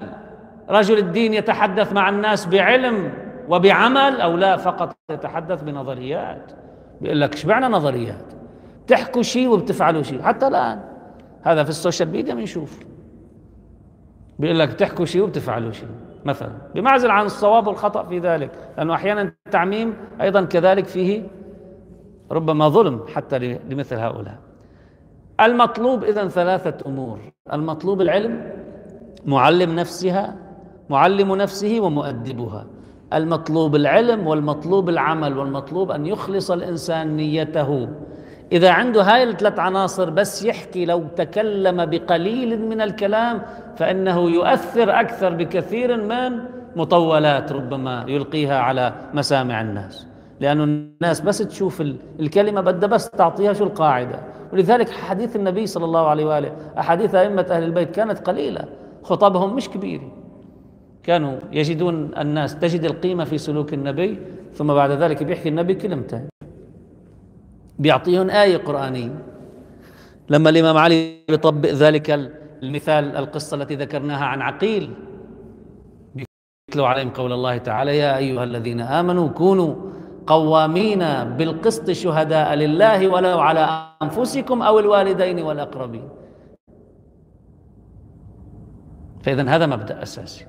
رجل 0.69 0.97
الدين 0.97 1.33
يتحدث 1.33 1.93
مع 1.93 2.09
الناس 2.09 2.45
بعلم 2.45 3.11
وبعمل 3.49 4.21
أو 4.21 4.37
لا 4.37 4.57
فقط 4.57 4.95
يتحدث 5.11 5.63
بنظريات. 5.63 6.51
بيقول 7.01 7.21
لك 7.21 7.33
اشبعنا 7.33 7.67
نظريات. 7.67 8.25
تحكوا 8.87 9.21
شيء 9.21 9.49
وبتفعلوا 9.49 10.03
شيء. 10.03 10.21
حتى 10.21 10.47
الآن. 10.47 10.79
هذا 11.41 11.63
في 11.63 11.69
السوشيال 11.69 12.09
ميديا 12.09 12.33
بنشوف. 12.33 12.79
بيقول 14.39 14.59
لك 14.59 14.69
بتحكوا 14.69 15.05
شيء 15.05 15.21
وبتفعلوا 15.21 15.71
شيء. 15.71 15.89
مثلا. 16.25 16.51
بمعزل 16.75 17.11
عن 17.11 17.25
الصواب 17.25 17.67
والخطأ 17.67 18.03
في 18.03 18.19
ذلك. 18.19 18.51
لأنه 18.77 18.93
أحيانا 18.93 19.21
التعميم 19.21 19.93
أيضا 20.21 20.45
كذلك 20.45 20.85
فيه 20.85 21.23
ربما 22.31 22.69
ظلم 22.69 23.05
حتى 23.15 23.39
لمثل 23.69 23.95
هؤلاء. 23.95 24.37
المطلوب 25.41 26.03
إذا 26.03 26.27
ثلاثة 26.27 26.89
أمور. 26.89 27.19
المطلوب 27.53 28.01
العلم 28.01 28.51
معلم 29.25 29.75
نفسها 29.75 30.35
معلم 30.89 31.35
نفسه 31.35 31.79
ومؤدبها. 31.79 32.65
المطلوب 33.13 33.75
العلم 33.75 34.27
والمطلوب 34.27 34.89
العمل 34.89 35.37
والمطلوب 35.37 35.91
أن 35.91 36.05
يخلص 36.05 36.51
الإنسان 36.51 37.15
نيته. 37.15 37.89
إذا 38.51 38.71
عنده 38.71 39.03
هاي 39.03 39.23
الثلاث 39.23 39.59
عناصر 39.59 40.09
بس 40.09 40.43
يحكي 40.43 40.85
لو 40.85 41.03
تكلم 41.15 41.85
بقليل 41.85 42.65
من 42.69 42.81
الكلام 42.81 43.41
فإنه 43.77 44.29
يؤثر 44.29 44.99
أكثر 44.99 45.33
بكثير 45.33 45.97
من 45.97 46.39
مطولات 46.75 47.51
ربما 47.51 48.05
يلقيها 48.07 48.59
على 48.59 48.93
مسامع 49.13 49.61
الناس. 49.61 50.07
لأن 50.39 50.61
الناس 50.61 51.21
بس 51.21 51.37
تشوف 51.37 51.81
الكلمة 52.19 52.61
بدها 52.61 52.89
بس 52.89 53.09
تعطيها 53.09 53.53
شو 53.53 53.63
القاعدة. 53.63 54.19
ولذلك 54.53 54.89
حديث 54.89 55.35
النبي 55.35 55.67
صلى 55.67 55.85
الله 55.85 56.07
عليه 56.07 56.25
وآله 56.25 56.51
أحاديث 56.79 57.15
أئمة 57.15 57.45
أهل 57.49 57.63
البيت 57.63 57.91
كانت 57.91 58.27
قليلة 58.27 58.65
خطبهم 59.03 59.55
مش 59.55 59.69
كبيرة 59.69 60.18
كانوا 61.03 61.39
يجدون 61.51 62.17
الناس 62.17 62.59
تجد 62.59 62.83
القيمة 62.83 63.23
في 63.23 63.37
سلوك 63.37 63.73
النبي 63.73 64.19
ثم 64.53 64.73
بعد 64.73 64.91
ذلك 64.91 65.23
بيحكي 65.23 65.49
النبي 65.49 65.73
كلمتين 65.73 66.29
بيعطيهم 67.79 68.29
آية 68.29 68.57
قرآنية. 68.57 69.15
لما 70.29 70.49
الإمام 70.49 70.77
علي 70.77 71.15
بيطبق 71.29 71.69
ذلك 71.69 72.09
المثال 72.63 73.15
القصة 73.15 73.57
التي 73.57 73.75
ذكرناها 73.75 74.25
عن 74.25 74.41
عقيل 74.41 74.93
بيتلو 76.15 76.85
عليهم 76.85 77.09
قول 77.09 77.31
الله 77.33 77.57
تعالى 77.57 77.97
يا 77.97 78.17
أيها 78.17 78.43
الذين 78.43 78.81
آمنوا 78.81 79.27
كونوا 79.27 79.75
قوامين 80.27 80.99
بالقسط 81.37 81.91
شهداء 81.91 82.53
لله 82.53 83.07
ولو 83.07 83.39
على 83.39 83.63
أنفسكم 84.01 84.61
أو 84.61 84.79
الوالدين 84.79 85.39
والأقربين. 85.39 86.09
فإذا 89.23 89.49
هذا 89.49 89.65
مبدأ 89.65 90.03
أساسي. 90.03 90.45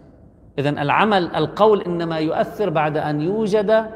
إذا 0.61 0.71
العمل 0.71 1.35
القول 1.37 1.83
إنما 1.83 2.19
يؤثر 2.19 2.71
بعد 2.71 2.97
أن 2.97 3.21
يوجد 3.21 3.87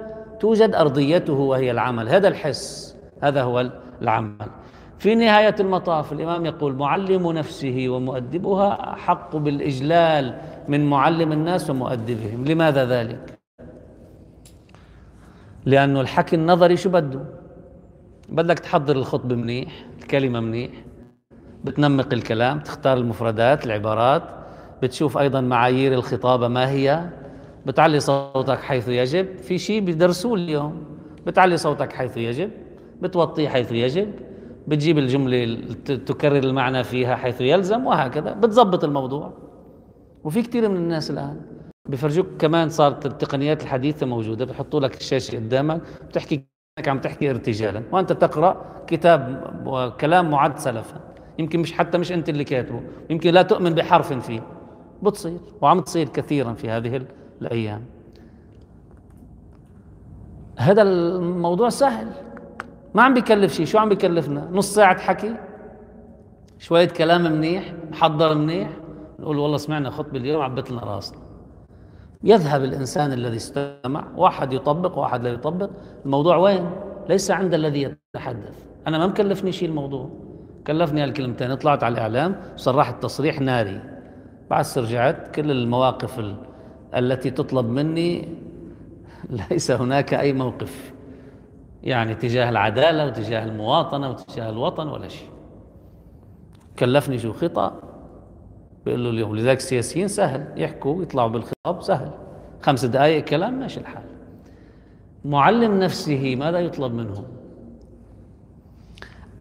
توجد 0.41 0.75
أرضيته 0.75 1.33
وهي 1.33 1.71
العمل 1.71 2.09
هذا 2.09 2.29
الحس 2.29 2.97
هذا 3.23 3.43
هو 3.43 3.71
العمل 4.03 4.49
في 4.99 5.15
نهاية 5.15 5.55
المطاف 5.61 6.13
الإمام 6.13 6.47
يقول 6.47 6.75
معلم 6.75 7.33
نفسه 7.33 7.87
ومؤدبها 7.89 8.93
أحق 8.93 9.37
بالإجلال 9.37 10.39
من 10.69 10.91
معلم 10.91 11.33
الناس 11.33 11.71
ومؤدبهم 11.71 12.45
لماذا 12.45 12.85
ذلك؟ 12.85 13.39
لأنه 15.67 16.01
الحكي 16.01 16.37
النظري 16.37 16.77
شو 16.77 16.91
بده؟ 16.91 17.21
بدك 18.29 18.59
تحضر 18.59 18.97
الخطبة 18.97 19.35
منيح 19.35 19.87
الكلمة 19.99 20.41
منيح 20.41 20.71
بتنمق 21.65 22.13
الكلام 22.13 22.61
تختار 22.61 22.97
المفردات 22.97 23.67
العبارات 23.67 24.23
بتشوف 24.85 25.19
أيضا 25.19 25.41
معايير 25.41 25.93
الخطابة 25.93 26.49
ما 26.49 26.71
هي. 26.71 27.05
بتعلي 27.67 28.01
صوتك 28.01 28.59
حيث 28.61 28.89
يجب. 28.89 29.39
في 29.39 29.59
شيء 29.59 29.81
بيدرسوه 29.81 30.35
اليوم. 30.35 30.85
بتعلي 31.27 31.57
صوتك 31.57 31.93
حيث 31.93 32.17
يجب. 32.17 32.51
بتوطيه 33.01 33.49
حيث 33.49 33.73
يجب. 33.73 34.13
بتجيب 34.69 34.99
الجملة 34.99 35.59
تكرر 35.85 36.39
المعنى 36.39 36.85
فيها 36.85 37.17
حيث 37.17 37.41
يلزم 37.41 37.87
وهكذا. 37.87 38.33
بتضبط 38.33 38.85
الموضوع. 38.85 39.33
وفي 40.25 40.43
كثير 40.43 40.69
من 40.69 40.77
الناس 40.77 41.11
الآن 41.11 41.41
بفرجوك 41.89 42.27
كمان 42.39 42.69
صارت 42.69 43.07
التقنيات 43.07 43.63
الحديثة 43.63 44.07
موجودة. 44.07 44.45
بحطوا 44.45 44.81
لك 44.81 44.97
الشاشة 44.97 45.37
قدامك. 45.37 45.81
بتحكي 46.09 46.45
انك 46.79 46.89
عم 46.89 46.99
تحكي 46.99 47.31
ارتجالا. 47.31 47.83
وأنت 47.93 48.13
تقرأ 48.13 48.65
كتاب 48.87 49.45
وكلام 49.67 50.31
معد 50.31 50.59
سلفا. 50.59 51.01
يمكن 51.39 51.61
مش 51.61 51.73
حتى 51.73 51.99
مش 51.99 52.13
أنت 52.13 52.29
اللي 52.29 52.45
كاتبه. 52.45 52.81
يمكن 53.11 53.35
لا 53.35 53.43
تؤمن 53.43 53.75
بحرف 53.75 54.13
فيه. 54.13 54.41
بتصير 55.03 55.39
وعم 55.61 55.81
تصير 55.81 56.09
كثيرا 56.09 56.53
في 56.53 56.71
هذه 56.71 57.07
الأيام. 57.43 57.85
هذا 60.59 60.83
الموضوع 60.83 61.69
سهل. 61.69 62.07
ما 62.95 63.03
عم 63.03 63.15
بيكلف 63.15 63.53
شيء. 63.53 63.67
شو 63.67 63.79
عم 63.79 63.89
بيكلفنا؟ 63.89 64.49
نص 64.53 64.75
ساعة 64.75 64.99
حكي 64.99 65.35
شوية 66.59 66.89
كلام 66.89 67.23
منيح 67.23 67.75
محضر 67.91 68.35
منيح 68.35 68.71
نقول 69.19 69.39
والله 69.39 69.57
سمعنا 69.57 69.91
خطبة 69.91 70.19
اليوم 70.19 70.43
عبت 70.43 70.71
لنا 70.71 70.81
راسنا 70.81 71.19
يذهب 72.25 72.65
الإنسان 72.65 73.13
الذي 73.13 73.37
استمع 73.37 74.05
واحد 74.17 74.53
يطبق 74.53 74.99
واحد 74.99 75.23
لا 75.23 75.31
يطبق. 75.31 75.71
الموضوع 76.05 76.37
وين؟ 76.37 76.71
ليس 77.09 77.31
عند 77.31 77.55
الذي 77.55 77.83
يتحدث. 78.15 78.55
أنا 78.87 78.99
ما 78.99 79.07
مكلفني 79.07 79.53
شيء 79.53 79.69
الموضوع. 79.69 80.11
كلفني 80.67 81.03
هالكلمتين. 81.03 81.55
طلعت 81.55 81.85
على 81.85 81.93
الإعلام 81.93 82.37
صرحت 82.57 83.03
تصريح 83.03 83.41
ناري. 83.41 83.81
بعد 84.51 84.65
رجعت 84.77 85.35
كل 85.35 85.51
المواقف 85.51 86.35
التي 86.97 87.31
تطلب 87.31 87.67
مني. 87.67 88.29
ليس 89.51 89.71
هناك 89.71 90.15
أي 90.15 90.33
موقف 90.33 90.93
يعني 91.83 92.15
تجاه 92.15 92.49
العدالة 92.51 93.07
وتجاه 93.07 93.45
المواطنة 93.45 94.11
وتجاه 94.11 94.51
الوطن 94.51 94.89
ولا 94.89 95.09
شيء. 95.09 95.29
كلفني 96.79 97.19
شو 97.19 97.33
خطأ 97.33 97.83
بيقول 98.85 99.05
له 99.05 99.11
اليوم 99.11 99.37
لذلك 99.37 99.57
السياسيين 99.57 100.09
سهل 100.09 100.47
يحكوا 100.57 101.03
يطلعوا 101.03 101.29
بالخطاب 101.29 101.83
سهل. 101.83 102.11
خمس 102.63 102.85
دقائق 102.85 103.25
كلام 103.25 103.59
ماشي 103.59 103.81
الحال. 103.81 104.05
معلم 105.25 105.79
نفسه 105.79 106.37
ماذا 106.37 106.59
يطلب 106.59 106.95
منه؟ 106.95 107.25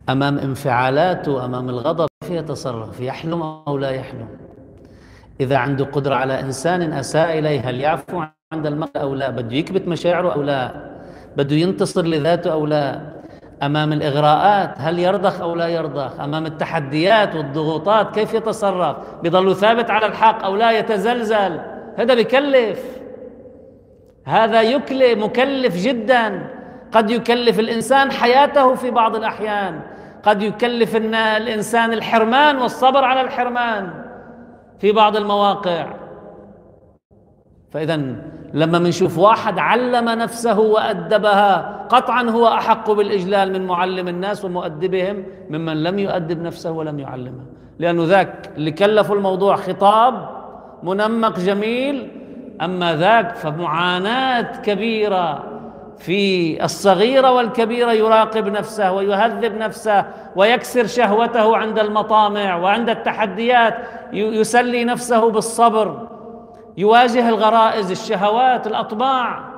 أمام 0.10 0.38
انفعالاته 0.38 1.46
أمام 1.46 1.70
الغضب 1.70 2.08
كيف 2.22 2.32
يتصرف؟ 2.32 3.00
يحلم 3.00 3.42
أو 3.42 3.78
لا 3.78 3.89
يحلم؟ 3.89 4.28
إذا 5.39 5.58
عنده 5.58 5.86
قدرة 5.86 6.15
على 6.15 6.39
إنسان 6.39 6.93
أساء 6.93 7.39
إليه 7.39 7.69
هل 7.69 7.80
يعفو 7.80 8.24
عند 8.54 8.67
المرء 8.67 8.91
أو 8.96 9.15
لا؟ 9.15 9.30
بده 9.30 9.56
يكبت 9.56 9.88
مشاعره 9.88 10.34
أو 10.34 10.41
لا؟ 10.41 10.72
بده 11.38 11.56
ينتصر 11.56 12.06
لذاته 12.06 12.52
أو 12.52 12.65
لا؟ 12.65 13.02
أمام 13.63 13.93
الإغراءات 13.93 14.74
هل 14.78 15.00
يرضخ 15.00 15.41
أو 15.41 15.56
لا 15.56 15.67
يرضخ؟ 15.67 16.19
أمام 16.19 16.46
التحديات 16.46 17.36
والضغوطات 17.36 18.15
كيف 18.15 18.34
يتصرف؟ 18.34 18.98
بيضل 19.24 19.56
ثابت 19.56 19.89
على 19.89 20.06
الحق 20.06 20.43
أو 20.43 20.56
لا 20.56 20.72
يتزلزل؟ 20.72 21.60
هذا 21.98 22.13
بكلف. 22.13 22.80
هذا 24.26 24.62
يكلف 24.62 25.17
مكلف 25.17 25.76
جدا. 25.76 26.50
قد 26.91 27.12
يكلف 27.12 27.60
الإنسان 27.60 28.12
حياته 28.12 28.76
في 28.76 28.91
بعض 28.91 29.15
الأحيان. 29.15 29.80
قد 30.24 30.41
يكلف 30.41 30.96
الإنسان 30.96 31.93
الحرمان 31.93 32.58
والصبر 32.58 33.04
على 33.04 33.22
الحرمان. 33.22 34.03
في 34.84 34.91
بعض 34.91 35.15
المواقع. 35.15 35.93
فإذا 37.72 37.96
لما 38.54 38.80
بنشوف 38.80 39.17
واحد 39.17 39.60
علم 39.60 40.10
نفسه 40.10 40.60
وأدبها 40.60 41.86
قطعا 41.89 42.24
هو 42.24 42.48
أحق 42.48 42.91
بالإجلال 42.91 43.54
من 43.54 43.67
معلم 43.67 44.08
الناس 44.08 44.46
ومؤدبهم 44.46 45.26
ممن 45.50 45.84
لم 45.84 46.00
يؤدب 46.00 46.41
نفسه 46.41 46.72
ولم 46.72 47.00
يعلمها 47.00 47.46
لأنه 47.80 48.04
ذاك 48.06 48.52
اللي 48.58 48.72
كلفوا 48.72 49.15
الموضوع 49.15 49.56
خطاب 49.56 50.30
منمق 50.84 51.39
جميل 51.39 52.12
أما 52.62 52.96
ذاك 52.96 53.36
فمعاناة 53.36 54.62
كبيرة. 54.62 55.43
في 55.97 56.63
الصغيرة 56.63 57.32
والكبيرة 57.32 57.91
يراقب 57.91 58.47
نفسه 58.47 58.91
ويهذب 58.91 59.56
نفسه 59.56 60.06
ويكسر 60.36 60.86
شهوته 60.86 61.58
عند 61.58 61.79
المطامع 61.79 62.56
وعند 62.56 62.89
التحديات 62.89 63.77
يسلي 64.13 64.86
نفسه 64.86 65.32
بالصبر 65.32 66.08
يواجه 66.77 67.29
الغرائز 67.29 67.91
الشهوات 67.91 68.67
الأطباع. 68.67 69.53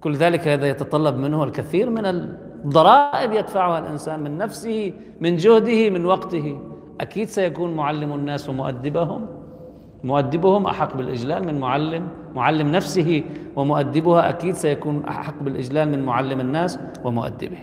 كل 0.00 0.14
ذلك 0.14 0.48
هذا 0.48 0.68
يتطلب 0.68 1.16
منه 1.16 1.44
الكثير 1.44 1.90
من 1.90 2.06
الضرائب 2.06 3.32
يدفعها 3.32 3.78
الإنسان 3.78 4.20
من 4.20 4.38
نفسه 4.38 4.92
من 5.20 5.36
جهده 5.36 5.90
من 5.90 6.06
وقته. 6.06 6.60
أكيد 7.00 7.28
سيكون 7.28 7.74
معلم 7.74 8.12
الناس 8.12 8.48
ومؤدبهم 8.48 9.26
مؤدبهم 10.04 10.66
أحق 10.66 10.96
بالإجلال 10.96 11.46
من 11.46 11.60
معلم 11.60 12.08
معلم 12.34 12.68
نفسه 12.68 13.24
ومؤدبها 13.56 14.28
أكيد 14.28 14.54
سيكون 14.54 15.04
أحق 15.04 15.42
بالإجلال 15.42 15.88
من 15.88 16.02
معلم 16.02 16.40
الناس 16.40 16.78
ومؤدبه. 17.04 17.58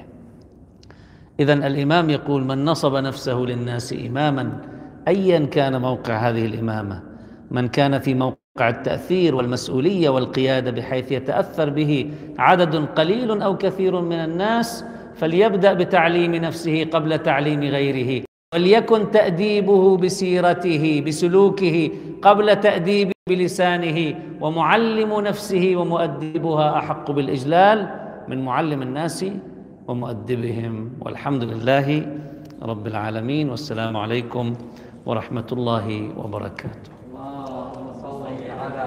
إذا 1.39 1.53
الإمام 1.53 2.10
يقول 2.10 2.43
من 2.43 2.65
نصب 2.65 2.95
نفسه 2.95 3.38
للناس 3.38 3.93
إماما 3.93 4.62
أيا 5.08 5.45
كان 5.45 5.82
موقع 5.82 6.29
هذه 6.29 6.45
الإمامة. 6.45 7.03
من 7.51 7.67
كان 7.67 7.99
في 7.99 8.13
موقع 8.13 8.69
التأثير 8.69 9.36
والمسؤولية 9.36 10.10
والقيادة 10.10 10.71
بحيث 10.71 11.12
يتأثر 11.12 11.69
به 11.69 12.12
عدد 12.39 12.75
قليل 12.75 13.41
أو 13.41 13.58
كثير 13.58 14.01
من 14.01 14.19
الناس 14.19 14.86
فليبدأ 15.15 15.73
بتعليم 15.73 16.36
نفسه 16.36 16.84
قبل 16.84 17.19
تعليم 17.19 17.60
غيره. 17.60 18.23
وليكن 18.55 19.12
تأديبه 19.12 19.97
بسيرته 19.97 21.03
بسلوكه 21.07 21.91
قبل 22.21 22.55
تأديب 22.55 23.12
بلسانه 23.29 24.15
ومعلم 24.41 25.21
نفسه 25.21 25.73
ومؤدبها 25.75 26.77
أحق 26.77 27.12
بالإجلال 27.12 27.77
من 28.27 28.45
معلم 28.45 28.81
الناس 28.81 29.25
ومؤدبهم. 29.88 30.89
والحمد 31.01 31.43
لله 31.43 31.88
رب 32.62 32.88
العالمين. 32.88 33.49
والسلام 33.49 33.97
عليكم 33.97 34.45
ورحمة 35.05 35.49
الله 35.51 35.88
وبركاته. 36.17 36.91
اللهم 37.05 37.88
صل 38.01 38.25
على 38.49 38.85